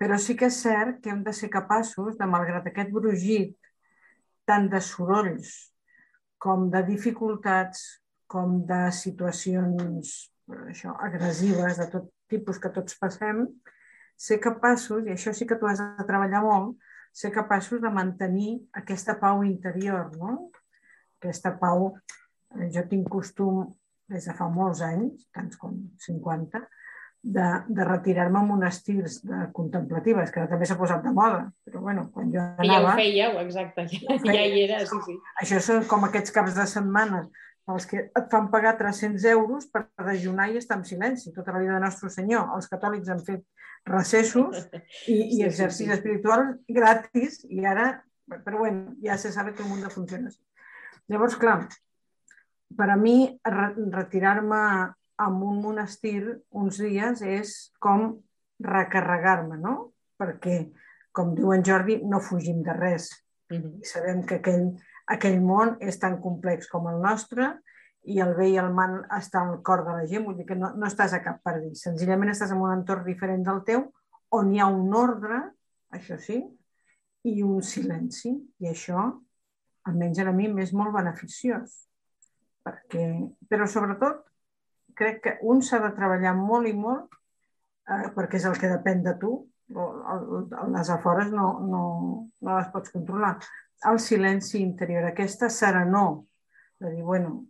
Però 0.00 0.16
sí 0.16 0.36
que 0.36 0.48
és 0.48 0.60
cert 0.62 1.02
que 1.04 1.12
hem 1.12 1.24
de 1.26 1.34
ser 1.36 1.50
capaços 1.52 2.16
de, 2.16 2.26
malgrat 2.26 2.66
aquest 2.70 2.92
brugit 2.94 3.56
tant 4.48 4.70
de 4.72 4.80
sorolls 4.80 5.52
com 6.40 6.70
de 6.72 6.80
dificultats, 6.86 8.00
com 8.30 8.62
de 8.66 8.86
situacions 8.96 10.14
això, 10.70 10.94
agressives 11.04 11.78
de 11.78 11.86
tot 11.92 12.08
tipus 12.30 12.58
que 12.62 12.70
tots 12.72 12.96
passem, 12.98 13.44
ser 14.20 14.40
capaços, 14.42 15.06
i 15.06 15.14
això 15.14 15.32
sí 15.36 15.46
que 15.48 15.56
tu 15.56 15.68
has 15.68 15.80
de 15.80 16.06
treballar 16.08 16.42
molt, 16.44 16.76
ser 17.12 17.32
capaços 17.34 17.80
de 17.82 17.90
mantenir 17.90 18.58
aquesta 18.76 19.16
pau 19.20 19.42
interior, 19.46 20.10
no? 20.20 20.50
Aquesta 21.20 21.54
pau 21.60 21.94
jo 22.74 22.84
tinc 22.90 23.08
costum, 23.08 23.64
des 24.10 24.26
de 24.26 24.34
fa 24.36 24.48
molts 24.50 24.82
anys, 24.82 25.24
tants 25.34 25.58
com 25.58 25.76
50, 26.02 26.60
de, 27.22 27.46
de 27.68 27.84
retirar-me 27.84 28.40
a 28.40 28.46
monestirs 28.48 29.20
de 29.28 29.40
contemplatives, 29.56 30.32
que 30.34 30.46
també 30.50 30.66
s'ha 30.66 30.78
posat 30.78 31.04
de 31.04 31.12
moda, 31.14 31.44
però 31.66 31.82
bueno, 31.84 32.06
quan 32.14 32.32
jo 32.32 32.40
anava... 32.40 32.70
Ja 32.70 32.80
ho 32.80 32.96
fèieu, 32.96 33.36
exacte, 33.44 33.86
ja, 33.92 34.00
feia, 34.08 34.34
ja 34.38 34.46
hi 34.48 34.64
era, 34.64 34.80
sí, 34.88 35.00
sí. 35.06 35.16
Això 35.44 35.60
són 35.64 35.86
com 35.90 36.08
aquests 36.08 36.34
caps 36.34 36.56
de 36.56 36.66
setmana 36.70 37.26
els 37.68 37.86
que 37.86 38.06
et 38.08 38.30
fan 38.32 38.48
pagar 38.50 38.76
300 38.78 39.24
euros 39.30 39.66
per 39.70 39.84
dejunar 40.06 40.48
i 40.50 40.58
estar 40.58 40.78
en 40.78 40.84
silenci 40.84 41.32
tota 41.32 41.52
la 41.52 41.60
vida 41.62 41.76
de 41.76 41.84
Nostre 41.84 42.10
Senyor. 42.10 42.48
Els 42.56 42.68
catòlics 42.70 43.10
han 43.12 43.20
fet 43.26 43.44
recessos 43.86 44.64
i, 45.06 45.36
i 45.38 45.42
exercicis 45.44 45.86
sí, 45.86 45.90
sí. 45.90 45.96
espirituals 45.98 46.56
gratis 46.68 47.44
i 47.48 47.64
ara, 47.64 47.92
però 48.44 48.64
bueno, 48.64 48.96
ja 49.04 49.18
se 49.18 49.32
sabe 49.32 49.54
que 49.54 49.62
el 49.62 49.70
món 49.70 49.84
funciona 49.90 50.30
així. 50.30 50.42
Llavors, 51.10 51.36
clar, 51.36 51.68
per 52.76 52.90
a 52.90 52.96
mi 52.96 53.40
retirar-me 53.44 54.62
en 55.20 55.40
un 55.44 55.60
monestir 55.62 56.22
uns 56.56 56.78
dies 56.80 57.22
és 57.26 57.54
com 57.82 58.12
recarregar-me, 58.62 59.58
no? 59.60 59.74
Perquè, 60.20 60.60
com 61.12 61.34
diu 61.34 61.52
en 61.54 61.64
Jordi, 61.66 61.98
no 62.06 62.20
fugim 62.22 62.62
de 62.62 62.76
res. 62.76 63.10
Mm 63.50 63.56
-hmm. 63.56 63.80
I 63.82 63.84
sabem 63.84 64.22
que 64.22 64.36
aquell, 64.36 64.70
aquell 65.14 65.40
món 65.42 65.76
és 65.82 65.98
tan 66.02 66.18
complex 66.22 66.70
com 66.70 66.88
el 66.90 67.00
nostre 67.02 67.50
i 68.08 68.20
el 68.24 68.32
bé 68.38 68.48
i 68.52 68.58
el 68.60 68.70
mal 68.72 69.00
està 69.16 69.42
al 69.44 69.58
cor 69.66 69.84
de 69.86 69.96
la 69.96 70.06
gent, 70.08 70.24
vull 70.24 70.38
dir 70.38 70.46
que 70.48 70.56
no, 70.56 70.70
no 70.76 70.88
estàs 70.88 71.12
a 71.12 71.20
cap 71.24 71.42
paradís. 71.44 71.82
Senzillament 71.84 72.32
estàs 72.32 72.54
en 72.54 72.62
un 72.62 72.72
entorn 72.72 73.04
diferent 73.04 73.44
del 73.46 73.60
teu 73.66 73.84
on 74.38 74.54
hi 74.54 74.62
ha 74.62 74.70
un 74.70 74.94
ordre, 74.94 75.42
això 75.92 76.16
sí, 76.22 76.38
i 77.26 77.42
un 77.44 77.60
silenci. 77.66 78.32
I 78.62 78.70
això, 78.70 79.04
almenys 79.90 80.22
a 80.22 80.32
mi, 80.32 80.48
m'és 80.48 80.72
molt 80.76 80.94
beneficiós 80.96 81.80
perquè, 82.64 83.04
però 83.48 83.66
sobretot 83.68 84.24
crec 84.98 85.22
que 85.24 85.36
un 85.48 85.62
s'ha 85.64 85.80
de 85.82 85.92
treballar 85.96 86.34
molt 86.36 86.68
i 86.68 86.74
molt 86.76 87.14
eh, 87.88 88.10
perquè 88.16 88.40
és 88.40 88.46
el 88.50 88.58
que 88.60 88.70
depèn 88.72 89.04
de 89.06 89.16
tu. 89.20 89.32
Les 89.70 90.88
afores 90.90 91.30
no, 91.32 91.46
no, 91.62 91.82
no 92.42 92.56
les 92.56 92.70
pots 92.74 92.92
controlar. 92.92 93.36
El 93.88 93.98
silenci 93.98 94.58
interior, 94.60 95.06
aquesta 95.08 95.48
serenor 95.48 96.24
de 96.80 96.90
dir, 96.90 97.02
bueno, 97.02 97.46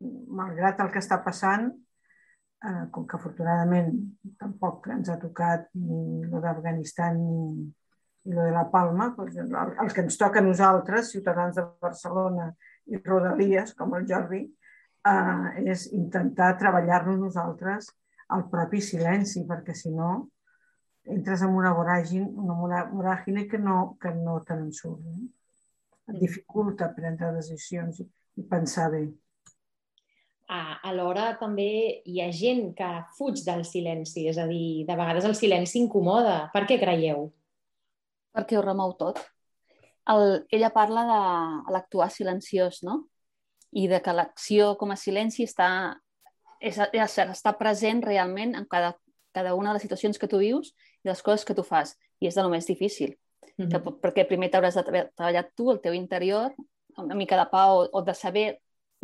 malgrat 0.00 0.80
el 0.80 0.90
que 0.92 1.00
està 1.00 1.18
passant, 1.24 1.70
eh, 2.64 2.84
com 2.92 3.06
que 3.08 3.16
afortunadament 3.18 3.92
tampoc 4.40 4.88
ens 4.92 5.10
ha 5.12 5.18
tocat 5.20 5.68
ni 5.76 6.24
el 6.24 6.36
d'Afganistan 6.40 7.20
ni, 7.20 7.72
el 8.24 8.40
de 8.40 8.50
la 8.52 8.64
Palma, 8.72 9.10
doncs 9.16 9.36
el, 9.36 9.54
el 9.84 9.92
que 9.92 10.04
ens 10.04 10.16
toca 10.20 10.40
a 10.40 10.44
nosaltres, 10.44 11.10
ciutadans 11.12 11.56
de 11.58 11.64
Barcelona 11.80 12.48
i 12.88 13.00
Rodalies, 13.00 13.74
com 13.76 13.92
el 13.98 14.06
Jordi, 14.08 14.42
eh, 14.44 15.64
és 15.74 15.88
intentar 15.92 16.54
treballar-nos 16.60 17.20
nosaltres 17.20 17.90
al 18.34 18.48
propi 18.52 18.80
silenci, 18.80 19.44
perquè 19.48 19.76
si 19.76 19.92
no 19.92 20.10
entres 21.04 21.44
en 21.44 21.52
una 21.52 21.74
voràgine, 21.76 22.24
una 22.24 22.84
voràgine 22.88 23.44
que 23.48 23.60
no, 23.60 23.96
que 24.00 24.14
no 24.16 24.40
te 24.40 24.56
n'en 24.56 24.72
surt. 24.72 25.04
Eh? 25.04 25.43
Et 26.12 26.18
dificulta 26.20 26.90
prendre 26.96 27.32
decisions 27.36 28.00
i 28.02 28.46
pensar 28.48 28.90
bé. 28.92 29.04
Ah, 30.52 30.80
alhora 30.90 31.30
també 31.40 31.68
hi 32.04 32.18
ha 32.20 32.28
gent 32.34 32.74
que 32.76 32.88
fuig 33.16 33.40
del 33.46 33.64
silenci, 33.64 34.26
és 34.28 34.36
a 34.36 34.44
dir, 34.50 34.84
de 34.84 34.96
vegades 34.98 35.24
el 35.24 35.38
silenci 35.38 35.80
incomoda. 35.80 36.50
Per 36.52 36.66
què 36.68 36.76
creieu? 36.82 37.30
Perquè 38.36 38.58
ho 38.58 38.66
remou 38.66 38.92
tot 39.00 39.22
el, 40.06 40.46
ella 40.50 40.70
parla 40.70 41.04
de 41.08 41.72
l'actuar 41.72 42.10
silenciós, 42.10 42.82
no? 42.82 43.04
I 43.72 43.88
de 43.88 44.00
que 44.02 44.14
l'acció 44.14 44.74
com 44.78 44.92
a 44.92 44.98
silenci 45.00 45.46
està, 45.48 45.68
és, 46.60 46.78
està 46.78 47.54
present 47.58 48.02
realment 48.04 48.54
en 48.58 48.68
cada, 48.70 48.94
cada 49.34 49.54
una 49.58 49.72
de 49.72 49.78
les 49.78 49.86
situacions 49.86 50.20
que 50.20 50.30
tu 50.30 50.38
vius 50.42 50.74
i 51.02 51.10
les 51.10 51.22
coses 51.22 51.44
que 51.44 51.56
tu 51.56 51.64
fas. 51.66 51.96
I 52.20 52.30
és 52.30 52.36
de 52.36 52.44
lo 52.44 52.52
més 52.52 52.68
difícil. 52.68 53.16
Mm 53.56 53.64
-hmm. 53.64 53.70
que, 53.70 53.90
perquè 54.02 54.26
primer 54.26 54.50
t'hauràs 54.50 54.74
de 54.74 54.84
treballar 55.14 55.50
tu, 55.54 55.70
el 55.70 55.80
teu 55.80 55.94
interior, 55.94 56.54
una 56.96 57.14
mica 57.14 57.36
de 57.36 57.50
pau 57.50 57.88
o 57.92 58.02
de 58.02 58.14
saber... 58.14 58.60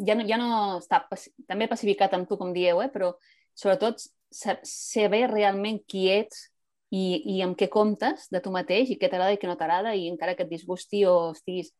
Ja 0.06 0.14
no, 0.14 0.24
ja 0.24 0.38
no 0.38 0.78
està 0.78 1.06
també 1.46 1.68
pacificat 1.68 2.14
amb 2.14 2.28
tu, 2.28 2.38
com 2.38 2.52
dieu, 2.52 2.80
eh? 2.82 2.88
però 2.88 3.14
sobretot 3.54 4.00
saber 4.30 5.26
realment 5.28 5.82
qui 5.86 6.08
ets, 6.08 6.50
i, 6.90 7.36
i 7.36 7.40
amb 7.44 7.56
què 7.58 7.68
comptes 7.70 8.26
de 8.34 8.40
tu 8.42 8.50
mateix 8.54 8.90
i 8.90 8.98
què 8.98 9.08
t'agrada 9.10 9.34
i 9.34 9.38
què 9.38 9.48
no 9.48 9.56
t'agrada 9.58 9.94
i 9.94 10.08
encara 10.10 10.34
que 10.34 10.46
et 10.46 10.52
disgusti 10.52 11.04
o 11.06 11.32
estiguis... 11.36 11.72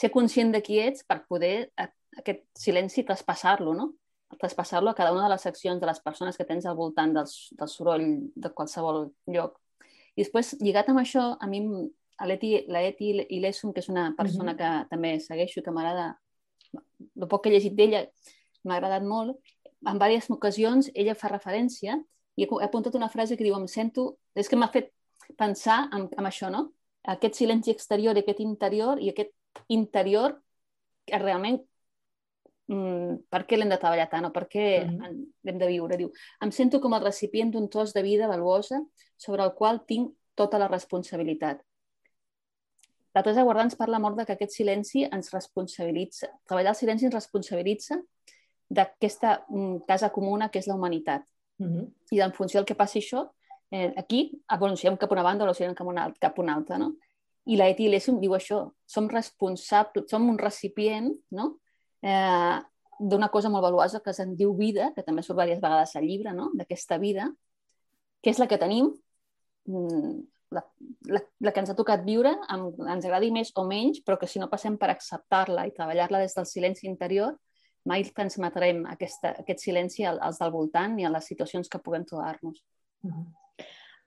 Ser 0.00 0.08
conscient 0.14 0.52
de 0.54 0.60
qui 0.64 0.78
ets 0.80 1.02
per 1.04 1.18
poder 1.28 1.68
aquest 1.76 2.44
silenci 2.56 3.02
traspassar-lo, 3.04 3.74
no? 3.76 3.90
Traspassar-lo 4.38 4.92
a 4.92 4.96
cada 4.96 5.12
una 5.12 5.26
de 5.26 5.32
les 5.32 5.44
accions 5.50 5.80
de 5.82 5.88
les 5.88 5.98
persones 6.00 6.38
que 6.38 6.46
tens 6.48 6.64
al 6.64 6.76
voltant 6.78 7.12
del, 7.12 7.26
del 7.58 7.68
soroll 7.68 8.06
de 8.32 8.52
qualsevol 8.54 9.10
lloc. 9.28 9.58
I 10.14 10.22
després, 10.22 10.54
lligat 10.62 10.88
amb 10.88 11.02
això, 11.02 11.24
a 11.36 11.48
mi 11.50 11.60
l'Eti 12.26 13.10
i 13.28 13.40
l'Essum, 13.40 13.72
que 13.72 13.80
és 13.80 13.88
una 13.88 14.14
persona 14.16 14.52
mm 14.52 14.56
-hmm. 14.56 14.82
que 14.82 14.88
també 14.90 15.20
segueixo, 15.20 15.62
que 15.62 15.70
m'agrada, 15.70 16.18
el 16.72 17.28
poc 17.28 17.42
que 17.42 17.50
he 17.50 17.52
llegit 17.52 17.74
d'ella, 17.74 18.06
m'ha 18.64 18.76
agradat 18.76 19.02
molt, 19.02 19.36
en 19.86 19.98
diverses 19.98 20.30
ocasions 20.30 20.90
ella 20.94 21.14
fa 21.14 21.28
referència 21.28 21.96
i 22.36 22.44
he 22.44 22.64
apuntat 22.64 22.94
una 22.94 23.08
frase 23.08 23.36
que 23.36 23.44
diu, 23.44 23.56
em 23.56 23.66
sento... 23.66 24.18
És 24.34 24.48
que 24.48 24.56
m'ha 24.56 24.70
fet 24.72 24.92
pensar 25.36 25.88
en, 25.92 26.08
en 26.16 26.28
això, 26.28 26.50
no? 26.50 26.72
Aquest 27.02 27.34
silenci 27.34 27.72
exterior 27.72 28.16
i 28.16 28.22
aquest 28.22 28.40
interior 28.40 29.00
i 29.00 29.10
aquest 29.10 29.32
interior 29.68 30.36
que 31.06 31.18
realment 31.18 31.58
mm, 32.70 33.26
per 33.32 33.42
què 33.48 33.58
l'hem 33.58 33.72
de 33.72 33.80
treballar 33.80 34.08
tant 34.12 34.28
o 34.28 34.32
per 34.32 34.46
què 34.48 34.84
mm 34.84 34.96
-hmm. 34.98 35.18
l'hem 35.44 35.58
de 35.58 35.66
viure? 35.66 35.96
Diu, 35.96 36.12
em 36.44 36.52
sento 36.52 36.80
com 36.80 36.94
el 36.94 37.04
recipient 37.04 37.50
d'un 37.50 37.68
tros 37.68 37.92
de 37.92 38.02
vida 38.02 38.28
valuosa 38.28 38.80
sobre 39.16 39.42
el 39.42 39.54
qual 39.54 39.84
tinc 39.86 40.14
tota 40.34 40.58
la 40.58 40.68
responsabilitat. 40.68 41.60
La 43.14 43.22
Teresa 43.22 43.42
Guardà 43.42 43.64
ens 43.66 43.76
parla 43.76 43.98
molt 43.98 44.16
de 44.16 44.24
que 44.26 44.36
aquest 44.36 44.54
silenci 44.54 45.04
ens 45.04 45.32
responsabilitza. 45.34 46.28
Treballar 46.46 46.74
el 46.74 46.78
silenci 46.78 47.08
ens 47.08 47.14
responsabilitza 47.14 47.98
d'aquesta 48.70 49.40
mm, 49.48 49.82
casa 49.88 50.12
comuna 50.14 50.48
que 50.48 50.60
és 50.62 50.68
la 50.70 50.76
humanitat 50.78 51.26
Mm 51.60 51.76
-hmm. 51.76 51.92
I 52.10 52.20
en 52.20 52.32
funció 52.32 52.58
del 52.58 52.66
que 52.66 52.74
passi 52.74 52.98
això, 52.98 53.30
eh, 53.70 53.92
aquí 53.96 54.42
evolucionem 54.48 54.98
cap 54.98 55.10
a 55.10 55.14
una 55.14 55.22
banda 55.22 55.44
o 55.44 55.46
evolucionem 55.46 55.74
cap 55.74 55.86
a 55.86 55.90
una, 55.90 56.14
cap 56.18 56.38
a 56.38 56.42
una 56.42 56.54
altra, 56.54 56.78
no? 56.78 56.96
I 57.44 57.56
la 57.56 57.68
Eti 57.68 57.88
Lessum 57.88 58.20
diu 58.20 58.32
això, 58.32 58.72
som 58.86 59.08
responsables, 59.08 60.10
som 60.10 60.28
un 60.28 60.38
recipient, 60.38 61.12
no? 61.30 61.60
Eh, 62.02 62.58
d'una 62.98 63.28
cosa 63.28 63.48
molt 63.48 63.62
valuosa 63.62 64.00
que 64.00 64.12
se'n 64.12 64.36
diu 64.36 64.54
vida, 64.54 64.92
que 64.94 65.02
també 65.02 65.22
surt 65.22 65.38
diverses 65.38 65.62
vegades 65.62 65.96
al 65.96 66.04
llibre, 66.04 66.32
no? 66.32 66.50
d'aquesta 66.54 66.98
vida, 66.98 67.34
que 68.22 68.30
és 68.30 68.38
la 68.38 68.46
que 68.46 68.58
tenim, 68.58 68.92
mm, 69.66 70.20
la, 70.50 70.62
la, 71.08 71.20
la 71.40 71.52
que 71.52 71.62
ens 71.62 71.70
ha 71.72 71.78
tocat 71.78 72.02
viure, 72.06 72.32
amb, 72.52 72.78
ens 72.90 73.06
agradi 73.06 73.30
més 73.34 73.52
o 73.56 73.64
menys, 73.68 74.02
però 74.06 74.18
que 74.20 74.28
si 74.30 74.42
no 74.42 74.50
passem 74.50 74.76
per 74.80 74.90
acceptar-la 74.92 75.66
i 75.68 75.74
treballar-la 75.76 76.22
des 76.22 76.34
del 76.36 76.48
silenci 76.50 76.88
interior, 76.90 77.36
mai 77.88 78.04
transmetrem 78.04 78.84
aquesta, 78.90 79.34
aquest 79.40 79.62
silenci 79.64 80.04
als 80.04 80.40
del 80.40 80.52
voltant 80.52 80.96
ni 80.96 81.06
a 81.06 81.12
les 81.12 81.28
situacions 81.32 81.70
que 81.70 81.80
puguem 81.80 82.04
trobar-nos. 82.04 82.64
Uh 83.02 83.10
-huh. 83.10 83.28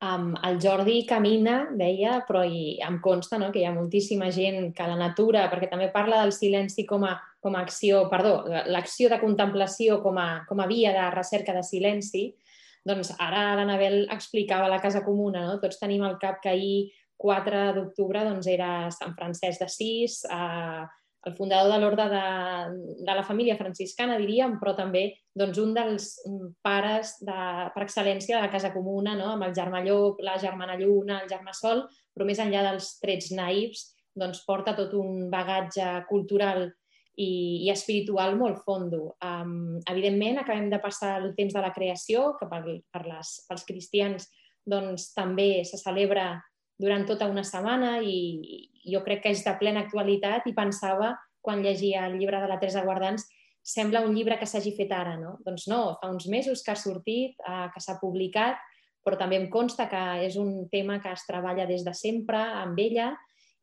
Um, 0.03 0.33
el 0.43 0.57
Jordi 0.59 1.05
camina, 1.07 1.69
deia, 1.79 2.25
però 2.27 2.41
i 2.43 2.77
em 2.83 2.97
consta 2.99 3.37
no, 3.39 3.51
que 3.53 3.61
hi 3.61 3.65
ha 3.65 3.71
moltíssima 3.71 4.27
gent 4.35 4.73
que 4.75 4.87
la 4.89 4.97
natura, 4.99 5.45
perquè 5.51 5.69
també 5.71 5.87
parla 5.93 6.19
del 6.21 6.33
silenci 6.35 6.83
com 6.85 7.05
a, 7.07 7.13
com 7.39 7.55
a 7.55 7.61
acció, 7.61 8.09
perdó, 8.11 8.43
l'acció 8.67 9.07
de 9.09 9.19
contemplació 9.21 10.01
com 10.03 10.17
a, 10.17 10.43
com 10.49 10.59
a 10.59 10.67
via 10.67 10.91
de 10.91 11.09
recerca 11.15 11.53
de 11.53 11.63
silenci, 11.63 12.35
doncs 12.87 13.13
ara 13.23 13.53
l'Anabel 13.57 14.03
explicava 14.11 14.71
la 14.71 14.81
Casa 14.83 15.03
Comuna, 15.05 15.45
no? 15.47 15.59
tots 15.61 15.79
tenim 15.79 16.03
al 16.03 16.19
cap 16.21 16.41
que 16.43 16.51
ahir 16.51 16.91
4 17.23 17.69
d'octubre 17.77 18.25
doncs, 18.27 18.49
era 18.51 18.89
Sant 18.91 19.15
Francesc 19.15 19.63
d'Assís, 19.63 20.23
eh, 20.27 20.83
el 21.23 21.35
fundador 21.37 21.71
de 21.71 21.79
l'ordre 21.79 22.05
de, 22.11 22.23
de 23.07 23.13
la 23.15 23.23
família 23.23 23.55
franciscana, 23.55 24.17
diríem, 24.19 24.57
però 24.59 24.73
també 24.75 25.05
doncs, 25.39 25.59
un 25.63 25.71
dels 25.75 26.09
pares 26.65 27.15
de, 27.23 27.39
per 27.71 27.85
excel·lència 27.85 28.35
de 28.35 28.43
la 28.43 28.51
Casa 28.51 28.73
Comuna, 28.73 29.15
no? 29.15 29.31
amb 29.31 29.47
el 29.47 29.55
germà 29.55 29.79
Llop, 29.85 30.19
la 30.25 30.35
germana 30.41 30.75
Lluna, 30.79 31.21
el 31.23 31.31
germà 31.31 31.55
Sol, 31.55 31.85
però 32.13 32.27
més 32.27 32.41
enllà 32.43 32.65
dels 32.67 32.97
trets 32.99 33.31
naïfs, 33.31 33.93
doncs, 34.19 34.43
porta 34.45 34.75
tot 34.77 34.91
un 34.99 35.29
bagatge 35.31 36.03
cultural 36.11 36.67
i, 37.15 37.65
i 37.65 37.69
espiritual 37.71 38.37
molt 38.39 38.63
fondo. 38.65 39.13
Um, 39.23 39.79
evidentment, 39.89 40.41
acabem 40.41 40.69
de 40.71 40.79
passar 40.81 41.17
el 41.21 41.33
temps 41.37 41.53
de 41.53 41.61
la 41.61 41.73
creació, 41.75 42.33
que 42.39 42.47
per, 42.49 42.63
per 42.93 43.03
les, 43.05 43.35
pels 43.49 43.67
cristians 43.67 44.27
doncs, 44.65 45.11
també 45.13 45.63
se 45.67 45.77
celebra 45.77 46.37
durant 46.79 47.05
tota 47.05 47.27
una 47.29 47.43
setmana 47.45 47.99
i 48.01 48.69
jo 48.89 49.03
crec 49.05 49.23
que 49.23 49.31
és 49.35 49.43
de 49.45 49.53
plena 49.59 49.83
actualitat 49.85 50.47
i 50.49 50.55
pensava, 50.57 51.13
quan 51.43 51.61
llegia 51.63 52.07
el 52.07 52.17
llibre 52.17 52.39
de 52.41 52.49
la 52.49 52.59
Teresa 52.59 52.83
Guardans, 52.83 53.27
sembla 53.63 54.01
un 54.03 54.15
llibre 54.15 54.37
que 54.39 54.47
s'hagi 54.47 54.73
fet 54.75 54.91
ara, 54.91 55.15
no? 55.19 55.37
Doncs 55.45 55.67
no, 55.71 55.97
fa 56.01 56.09
uns 56.11 56.25
mesos 56.31 56.63
que 56.63 56.73
ha 56.73 56.79
sortit, 56.79 57.37
eh, 57.39 57.67
que 57.71 57.83
s'ha 57.83 57.99
publicat, 58.01 58.59
però 59.03 59.19
també 59.19 59.37
em 59.39 59.49
consta 59.51 59.87
que 59.91 60.01
és 60.25 60.35
un 60.39 60.67
tema 60.71 60.99
que 61.03 61.11
es 61.11 61.23
treballa 61.27 61.67
des 61.67 61.83
de 61.83 61.93
sempre 61.95 62.39
amb 62.39 62.79
ella 62.79 63.11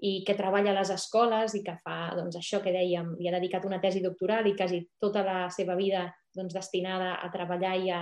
i 0.01 0.23
que 0.25 0.37
treballa 0.37 0.73
a 0.73 0.79
les 0.79 0.91
escoles 0.95 1.55
i 1.55 1.63
que 1.65 1.77
fa 1.85 2.15
doncs, 2.17 2.39
això 2.39 2.63
que 2.65 2.73
dèiem, 2.73 3.15
li 3.19 3.29
ha 3.29 3.35
dedicat 3.37 3.67
una 3.69 3.81
tesi 3.83 4.01
doctoral 4.01 4.49
i 4.49 4.57
quasi 4.57 4.81
tota 5.01 5.25
la 5.27 5.41
seva 5.53 5.77
vida 5.77 6.07
doncs, 6.37 6.55
destinada 6.57 7.19
a 7.21 7.29
treballar 7.33 7.75
i 7.77 7.91
a, 7.93 8.01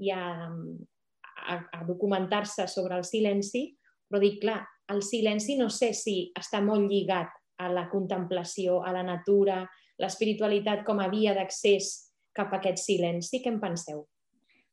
i 0.00 0.12
a, 0.14 0.22
a, 0.48 1.56
a 1.80 1.82
documentar-se 1.88 2.66
sobre 2.72 2.96
el 2.96 3.04
silenci, 3.04 3.68
però 4.08 4.22
dic, 4.22 4.40
clar, 4.46 4.62
el 4.92 5.02
silenci 5.02 5.58
no 5.58 5.68
sé 5.68 5.92
si 5.98 6.30
està 6.38 6.62
molt 6.64 6.88
lligat 6.88 7.32
a 7.60 7.68
la 7.72 7.86
contemplació, 7.90 8.80
a 8.84 8.92
la 8.94 9.02
natura, 9.04 9.64
l'espiritualitat 10.00 10.84
com 10.86 11.00
a 11.00 11.08
via 11.12 11.34
d'accés 11.36 11.90
cap 12.36 12.52
a 12.52 12.60
aquest 12.60 12.82
silenci. 12.84 13.40
Què 13.42 13.52
en 13.52 13.60
penseu? 13.60 14.04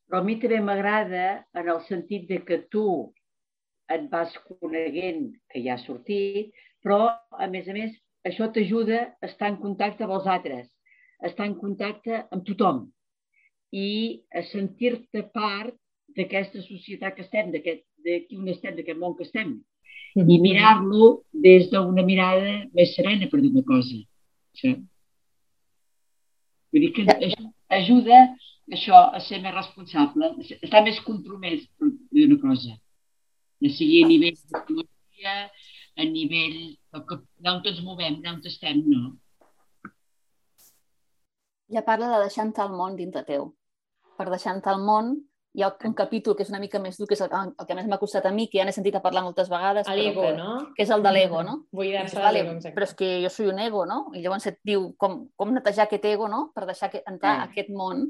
Però 0.07 0.19
a 0.19 0.25
mi 0.25 0.35
també 0.39 0.59
m'agrada 0.61 1.43
en 1.57 1.69
el 1.71 1.79
sentit 1.87 2.27
de 2.29 2.41
que 2.45 2.59
tu 2.71 2.85
et 3.91 4.07
vas 4.11 4.31
coneguent 4.47 5.33
que 5.51 5.61
ja 5.65 5.75
ha 5.75 5.83
sortit, 5.83 6.53
però, 6.83 7.11
a 7.31 7.47
més 7.51 7.67
a 7.67 7.75
més, 7.75 7.93
això 8.27 8.47
t'ajuda 8.51 8.99
a 9.19 9.27
estar 9.27 9.51
en 9.51 9.59
contacte 9.61 10.05
amb 10.05 10.15
els 10.17 10.27
altres, 10.27 10.67
a 11.21 11.29
estar 11.29 11.47
en 11.47 11.55
contacte 11.59 12.23
amb 12.31 12.45
tothom 12.47 12.85
i 13.73 14.23
a 14.35 14.43
sentir-te 14.51 15.25
part 15.33 15.75
d'aquesta 16.15 16.61
societat 16.61 17.15
que 17.17 17.25
estem, 17.25 17.51
d'aquí 17.51 18.37
on 18.37 18.49
estem, 18.53 18.75
d'aquest 18.77 18.99
món 18.99 19.15
que 19.17 19.25
estem, 19.27 19.57
i 20.13 20.39
mirar-lo 20.39 21.23
des 21.33 21.69
d'una 21.71 22.03
mirada 22.05 22.59
més 22.77 22.93
serena, 22.95 23.27
per 23.31 23.41
dir 23.41 23.49
una 23.49 23.63
cosa. 23.65 23.97
Sí. 24.59 24.75
Vull 26.73 26.85
dir 26.85 26.91
que 26.93 27.05
això 27.09 27.47
ajuda 27.73 28.19
això 28.71 28.99
a 29.17 29.19
ser 29.25 29.41
més 29.41 29.55
responsable, 29.55 30.29
a 30.37 30.59
estar 30.61 30.83
més 30.85 31.01
compromès, 31.07 31.65
per 31.79 31.89
dir 32.13 32.27
una 32.29 32.39
cosa. 32.41 32.77
Ja 33.63 33.71
sigui 33.71 34.03
a 34.03 34.07
nivell 34.11 34.39
de 34.43 35.35
a 35.95 36.05
nivell 36.09 36.57
d'on 36.91 37.61
ens 37.69 37.83
movem, 37.85 38.21
d'on 38.23 38.41
estem, 38.49 38.81
no? 38.89 39.13
Ja 41.73 41.85
parla 41.85 42.09
de 42.13 42.23
deixar 42.25 42.47
entrar 42.47 42.67
el 42.69 42.77
món 42.77 42.97
dintre 42.97 43.23
teu. 43.27 43.53
Per 44.17 44.27
deixar 44.29 44.55
entrar 44.57 44.75
el 44.77 44.83
món 44.85 45.13
hi 45.53 45.61
ha 45.61 45.69
un 45.85 45.93
capítol 45.93 46.35
que 46.35 46.41
és 46.41 46.49
una 46.49 46.59
mica 46.61 46.79
més 46.81 46.97
dur, 46.97 47.05
que 47.07 47.13
és 47.13 47.21
el, 47.21 47.29
el 47.29 47.67
que 47.69 47.75
més 47.77 47.87
m'ha 47.89 47.99
costat 48.01 48.25
a 48.25 48.31
mi, 48.33 48.47
que 48.49 48.57
ja 48.57 48.65
n'he 48.65 48.73
sentit 48.73 48.95
a 48.97 49.03
parlar 49.03 49.21
moltes 49.25 49.51
vegades. 49.51 49.89
L'ego, 49.93 50.25
no? 50.37 50.53
Que 50.73 50.85
és 50.87 50.93
el 50.93 51.05
de 51.05 51.11
l'ego, 51.13 51.43
no? 51.45 51.59
Buidar-se 51.77 52.17
de 52.17 52.31
l'ego, 52.33 52.55
exacte. 52.57 52.73
Però 52.77 52.87
és 52.89 52.95
que 52.97 53.09
jo 53.21 53.29
soy 53.33 53.51
un 53.51 53.61
ego, 53.61 53.83
no? 53.89 53.99
I 54.17 54.23
llavors 54.23 54.49
et 54.49 54.57
diu 54.65 54.89
com, 54.97 55.19
com 55.37 55.53
netejar 55.53 55.85
aquest 55.85 56.07
ego, 56.09 56.29
no? 56.31 56.47
Per 56.55 56.65
deixar 56.69 56.89
que, 56.89 57.03
entrar 57.05 57.35
mm. 57.35 57.43
a 57.43 57.51
aquest 57.51 57.69
món, 57.69 58.07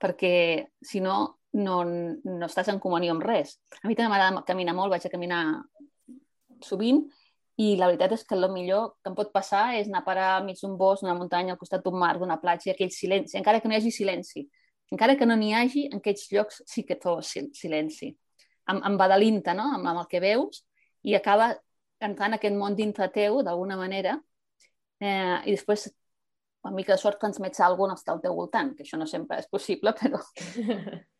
perquè 0.00 0.32
si 0.80 1.04
no, 1.04 1.18
no, 1.56 1.78
no 1.84 2.46
estàs 2.46 2.68
en 2.72 2.80
comunió 2.82 3.14
amb 3.14 3.24
res. 3.24 3.56
A 3.82 3.88
mi 3.88 3.96
també 3.96 4.12
m'agrada 4.12 4.44
caminar 4.46 4.76
molt, 4.76 4.92
vaig 4.92 5.06
a 5.06 5.12
caminar 5.12 5.42
sovint, 6.64 7.04
i 7.58 7.72
la 7.78 7.88
veritat 7.90 8.12
és 8.14 8.22
que 8.26 8.36
el 8.36 8.46
millor 8.52 8.92
que 9.02 9.10
em 9.10 9.16
pot 9.18 9.32
passar 9.34 9.72
és 9.78 9.88
anar 9.88 10.04
a 10.04 10.06
parar 10.06 10.30
mig 10.44 10.60
d'un 10.62 10.76
bosc, 10.78 11.02
d'una 11.02 11.16
muntanya, 11.18 11.56
al 11.56 11.58
costat 11.58 11.82
d'un 11.82 11.96
mar, 11.98 12.14
d'una 12.18 12.38
platja, 12.38 12.70
aquell 12.70 12.92
silenci, 12.94 13.38
encara 13.40 13.58
que 13.58 13.70
no 13.70 13.74
hi 13.74 13.80
hagi 13.80 13.94
silenci 13.94 14.46
encara 14.90 15.16
que 15.16 15.26
no 15.26 15.36
n'hi 15.36 15.52
hagi, 15.54 15.86
en 15.92 16.00
aquests 16.00 16.30
llocs 16.32 16.62
sí 16.68 16.84
que 16.88 16.96
trobes 17.00 17.34
silenci. 17.56 18.14
Amb, 18.68 18.84
amb 18.84 19.00
badalint 19.00 19.42
no? 19.56 19.68
amb, 19.76 19.84
amb 19.84 20.02
el 20.02 20.08
que 20.08 20.20
veus, 20.24 20.64
i 21.04 21.14
acaba 21.16 21.52
entrant 22.04 22.36
aquest 22.36 22.56
món 22.56 22.76
dintre 22.76 23.08
teu, 23.12 23.42
d'alguna 23.42 23.76
manera, 23.76 24.16
eh, 25.00 25.38
i 25.44 25.56
després, 25.56 25.88
amb 26.64 26.76
mica 26.76 26.94
de 26.94 27.00
sort, 27.00 27.20
transmets 27.20 27.60
alguna 27.60 27.96
cosa 27.98 28.14
al 28.14 28.22
teu 28.24 28.36
voltant, 28.36 28.74
que 28.76 28.84
això 28.86 29.00
no 29.00 29.06
sempre 29.06 29.40
és 29.42 29.48
possible, 29.50 29.94
però... 30.00 30.22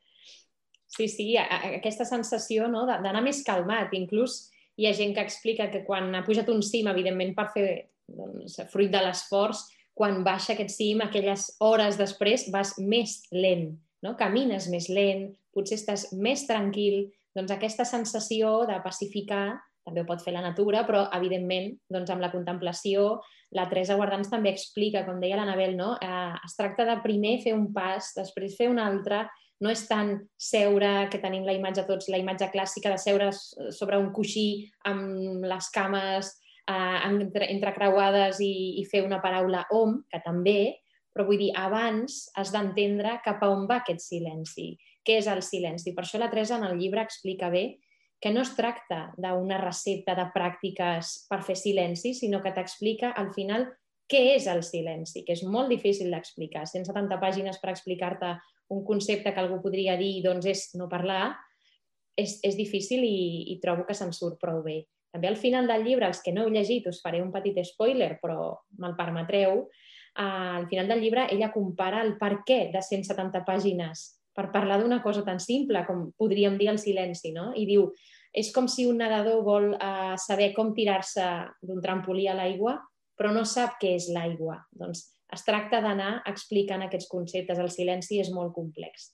Sí, 0.89 1.07
sí, 1.13 1.27
aquesta 1.37 2.07
sensació 2.09 2.69
no, 2.73 2.87
d'anar 2.89 3.21
més 3.25 3.43
calmat. 3.47 3.93
Inclús 3.97 4.47
hi 4.81 4.89
ha 4.89 4.95
gent 4.97 5.13
que 5.15 5.25
explica 5.27 5.69
que 5.73 5.85
quan 5.85 6.15
ha 6.17 6.25
pujat 6.25 6.49
un 6.53 6.63
cim, 6.65 6.89
evidentment 6.89 7.35
per 7.37 7.49
fer 7.55 7.67
doncs, 8.09 8.57
fruit 8.73 8.91
de 8.93 9.03
l'esforç, 9.05 9.67
quan 9.99 10.23
baixa 10.25 10.55
aquest 10.55 10.73
cim, 10.73 11.03
aquelles 11.05 11.51
hores 11.65 11.99
després 11.99 12.47
vas 12.55 12.77
més 12.79 13.19
lent, 13.35 13.73
no? 14.07 14.15
camines 14.17 14.69
més 14.73 14.89
lent, 14.89 15.27
potser 15.53 15.77
estàs 15.81 16.09
més 16.15 16.47
tranquil, 16.49 17.09
doncs 17.37 17.53
aquesta 17.53 17.85
sensació 17.85 18.63
de 18.71 18.79
pacificar 18.85 19.59
també 19.89 20.05
ho 20.05 20.09
pot 20.09 20.23
fer 20.25 20.35
la 20.37 20.45
natura, 20.45 20.85
però 20.87 21.07
evidentment 21.17 21.73
doncs 21.89 22.13
amb 22.13 22.21
la 22.21 22.31
contemplació, 22.33 23.23
la 23.57 23.65
Teresa 23.71 23.97
Guardans 23.97 24.29
també 24.29 24.53
explica, 24.53 25.05
com 25.07 25.21
deia 25.23 25.39
l'Anabel, 25.41 25.75
no? 25.79 25.95
eh, 25.97 26.35
es 26.45 26.57
tracta 26.59 26.85
de 26.85 26.99
primer 27.05 27.39
fer 27.45 27.55
un 27.57 27.71
pas, 27.73 28.13
després 28.19 28.57
fer 28.59 28.69
un 28.69 28.81
altre, 28.83 29.25
no 29.61 29.71
és 29.75 29.85
tant 29.89 30.13
seure, 30.39 31.09
que 31.11 31.21
tenim 31.23 31.47
la 31.47 31.55
imatge 31.57 31.85
tots, 31.89 32.11
la 32.13 32.21
imatge 32.21 32.51
clàssica 32.53 32.93
de 32.93 32.99
seure 33.03 33.31
sobre 33.35 33.99
un 33.99 34.13
coixí 34.15 34.69
amb 34.87 35.47
les 35.51 35.71
cames 35.75 36.31
eh, 36.69 36.99
entre, 37.09 37.49
entrecreuades 37.51 38.43
i, 38.45 38.53
i 38.79 38.85
fer 38.91 39.03
una 39.07 39.23
paraula 39.25 39.65
om, 39.75 39.99
que 40.11 40.23
també, 40.25 40.61
però 41.15 41.27
vull 41.27 41.41
dir, 41.41 41.51
abans 41.59 42.29
has 42.39 42.53
d'entendre 42.55 43.19
cap 43.25 43.43
a 43.43 43.51
on 43.51 43.67
va 43.71 43.81
aquest 43.83 44.05
silenci, 44.05 44.71
què 45.03 45.19
és 45.19 45.27
el 45.31 45.43
silenci. 45.43 45.95
Per 45.97 46.05
això 46.05 46.21
la 46.23 46.31
Teresa 46.31 46.61
en 46.61 46.69
el 46.69 46.79
llibre 46.79 47.03
explica 47.03 47.51
bé 47.51 47.81
que 48.23 48.31
no 48.35 48.43
es 48.43 48.55
tracta 48.55 49.09
d'una 49.19 49.59
recepta 49.63 50.15
de 50.19 50.27
pràctiques 50.35 51.13
per 51.31 51.41
fer 51.47 51.57
silenci, 51.59 52.15
sinó 52.15 52.43
que 52.43 52.55
t'explica 52.55 53.13
al 53.19 53.33
final 53.35 53.67
què 54.11 54.23
és 54.35 54.47
el 54.51 54.63
silenci, 54.67 55.23
que 55.27 55.35
és 55.37 55.43
molt 55.45 55.71
difícil 55.71 56.11
d'explicar. 56.15 56.65
170 56.67 57.19
pàgines 57.21 57.59
per 57.63 57.75
explicar-te 57.75 58.37
un 58.75 58.85
concepte 58.85 59.33
que 59.33 59.41
algú 59.41 59.61
podria 59.65 59.97
dir 60.01 60.19
doncs 60.25 60.47
és 60.47 60.65
no 60.79 60.89
parlar, 60.91 61.33
és, 62.19 62.39
és 62.45 62.57
difícil 62.59 63.05
i, 63.07 63.53
i 63.55 63.59
trobo 63.63 63.87
que 63.89 63.97
se'n 63.97 64.13
surt 64.13 64.39
prou 64.43 64.63
bé. 64.65 64.83
També 65.15 65.31
al 65.31 65.39
final 65.41 65.69
del 65.71 65.87
llibre, 65.87 66.09
els 66.11 66.21
que 66.21 66.35
no 66.35 66.45
heu 66.45 66.53
llegit, 66.53 66.87
us 66.91 67.01
faré 67.01 67.23
un 67.25 67.33
petit 67.33 67.57
spoiler, 67.65 68.19
però 68.21 68.53
me'l 68.83 68.97
permetreu, 68.99 69.65
al 70.19 70.67
final 70.69 70.89
del 70.91 71.01
llibre 71.01 71.29
ella 71.31 71.53
compara 71.55 72.03
el 72.03 72.17
per 72.19 72.41
què 72.47 72.73
de 72.73 72.83
170 72.83 73.45
pàgines 73.47 74.05
per 74.35 74.49
parlar 74.55 74.81
d'una 74.81 75.01
cosa 75.03 75.25
tan 75.27 75.39
simple 75.43 75.85
com 75.87 76.09
podríem 76.19 76.59
dir 76.59 76.69
el 76.73 76.79
silenci, 76.79 77.33
no? 77.35 77.53
I 77.55 77.65
diu, 77.67 77.89
és 78.35 78.51
com 78.55 78.69
si 78.71 78.87
un 78.87 79.01
nedador 79.03 79.43
vol 79.47 79.73
uh, 79.75 80.15
saber 80.21 80.53
com 80.55 80.75
tirar-se 80.75 81.25
d'un 81.63 81.81
trampolí 81.83 82.29
a 82.29 82.37
l'aigua, 82.39 82.77
però 83.19 83.33
no 83.35 83.45
sap 83.49 83.79
què 83.83 83.97
és 83.99 84.11
l'aigua. 84.15 84.61
Doncs 84.71 85.07
es 85.35 85.45
tracta 85.45 85.81
d'anar 85.85 86.23
explicant 86.31 86.83
aquests 86.85 87.09
conceptes. 87.11 87.59
El 87.59 87.71
silenci 87.73 88.21
és 88.23 88.33
molt 88.35 88.55
complex. 88.57 89.13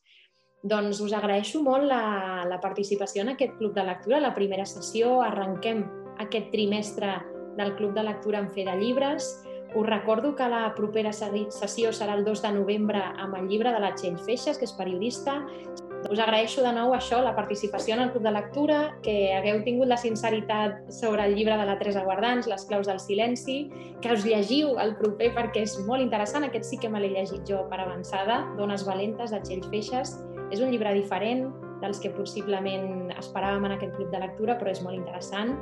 Doncs 0.65 1.03
us 1.05 1.13
agraeixo 1.13 1.61
molt 1.63 1.85
la, 1.91 2.45
la 2.49 2.61
participació 2.63 3.25
en 3.25 3.35
aquest 3.35 3.59
Club 3.59 3.75
de 3.77 3.85
Lectura, 3.85 4.23
la 4.23 4.35
primera 4.37 4.65
sessió. 4.65 5.19
Arrenquem 5.21 5.83
aquest 6.25 6.49
trimestre 6.55 7.19
del 7.59 7.75
Club 7.77 7.93
de 7.95 8.07
Lectura 8.07 8.41
en 8.41 8.49
Fe 8.55 8.65
de 8.65 8.77
Llibres. 8.79 9.29
Us 9.75 9.87
recordo 9.87 10.35
que 10.39 10.47
la 10.49 10.69
propera 10.77 11.13
sessió 11.13 11.91
serà 11.93 12.15
el 12.15 12.25
2 12.25 12.43
de 12.47 12.53
novembre 12.55 13.03
amb 13.19 13.35
el 13.41 13.49
llibre 13.51 13.73
de 13.75 13.83
la 13.83 13.91
Txell 13.99 14.21
Feixes, 14.23 14.57
que 14.57 14.69
és 14.69 14.77
periodista. 14.79 15.41
Us 16.11 16.21
agraeixo 16.21 16.61
de 16.61 16.71
nou 16.77 16.93
això, 16.93 17.23
la 17.25 17.33
participació 17.37 17.95
en 17.95 18.03
el 18.05 18.11
Club 18.13 18.27
de 18.27 18.33
Lectura, 18.35 18.79
que 19.03 19.33
hagueu 19.33 19.63
tingut 19.65 19.89
la 19.89 19.97
sinceritat 19.97 20.91
sobre 20.93 21.25
el 21.25 21.35
llibre 21.35 21.57
de 21.57 21.65
la 21.65 21.79
Teresa 21.81 22.05
Guardans, 22.05 22.47
Les 22.47 22.65
claus 22.69 22.87
del 22.87 23.01
silenci, 23.01 23.71
que 24.03 24.13
us 24.13 24.25
llegiu 24.25 24.77
el 24.79 24.97
proper 25.01 25.33
perquè 25.35 25.65
és 25.65 25.79
molt 25.89 26.05
interessant. 26.05 26.45
Aquest 26.45 26.69
sí 26.69 26.79
que 26.79 26.91
me 26.93 27.01
l'he 27.01 27.15
llegit 27.15 27.49
jo 27.49 27.65
per 27.71 27.81
avançada, 27.81 28.43
Dones 28.59 28.85
valentes, 28.85 29.33
de 29.33 29.41
Txell 29.41 29.65
Feixes. 29.71 30.19
És 30.53 30.61
un 30.61 30.71
llibre 30.71 30.93
diferent 30.93 31.49
dels 31.81 32.01
que 32.01 32.13
possiblement 32.13 33.11
esperàvem 33.17 33.65
en 33.65 33.79
aquest 33.79 33.97
club 33.97 34.13
de 34.13 34.21
lectura, 34.21 34.59
però 34.61 34.71
és 34.71 34.85
molt 34.85 35.01
interessant 35.01 35.57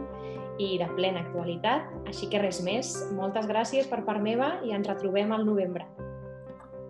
i 0.59 0.77
de 0.79 0.91
plena 0.99 1.23
actualitat. 1.23 1.87
Així 2.11 2.27
que 2.29 2.43
res 2.43 2.61
més. 2.67 2.97
Moltes 3.15 3.47
gràcies 3.47 3.87
per 3.87 4.03
part 4.05 4.21
meva 4.21 4.57
i 4.67 4.75
ens 4.75 4.91
retrobem 4.91 5.33
al 5.33 5.47
novembre. 5.47 5.87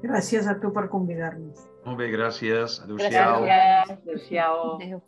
Gràcies 0.02 0.48
a 0.50 0.56
tu 0.58 0.72
per 0.74 0.88
convidar-nos. 0.90 1.62
Molt 1.86 1.98
bé, 1.98 2.08
gràcies. 2.10 2.80
Adéu-siau. 2.82 3.44
Gràcies. 3.46 3.96
Adéu-siau. 4.02 4.58
Adéu. 4.76 5.00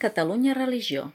Catalunya 0.00 0.54
Religió. 0.54 1.10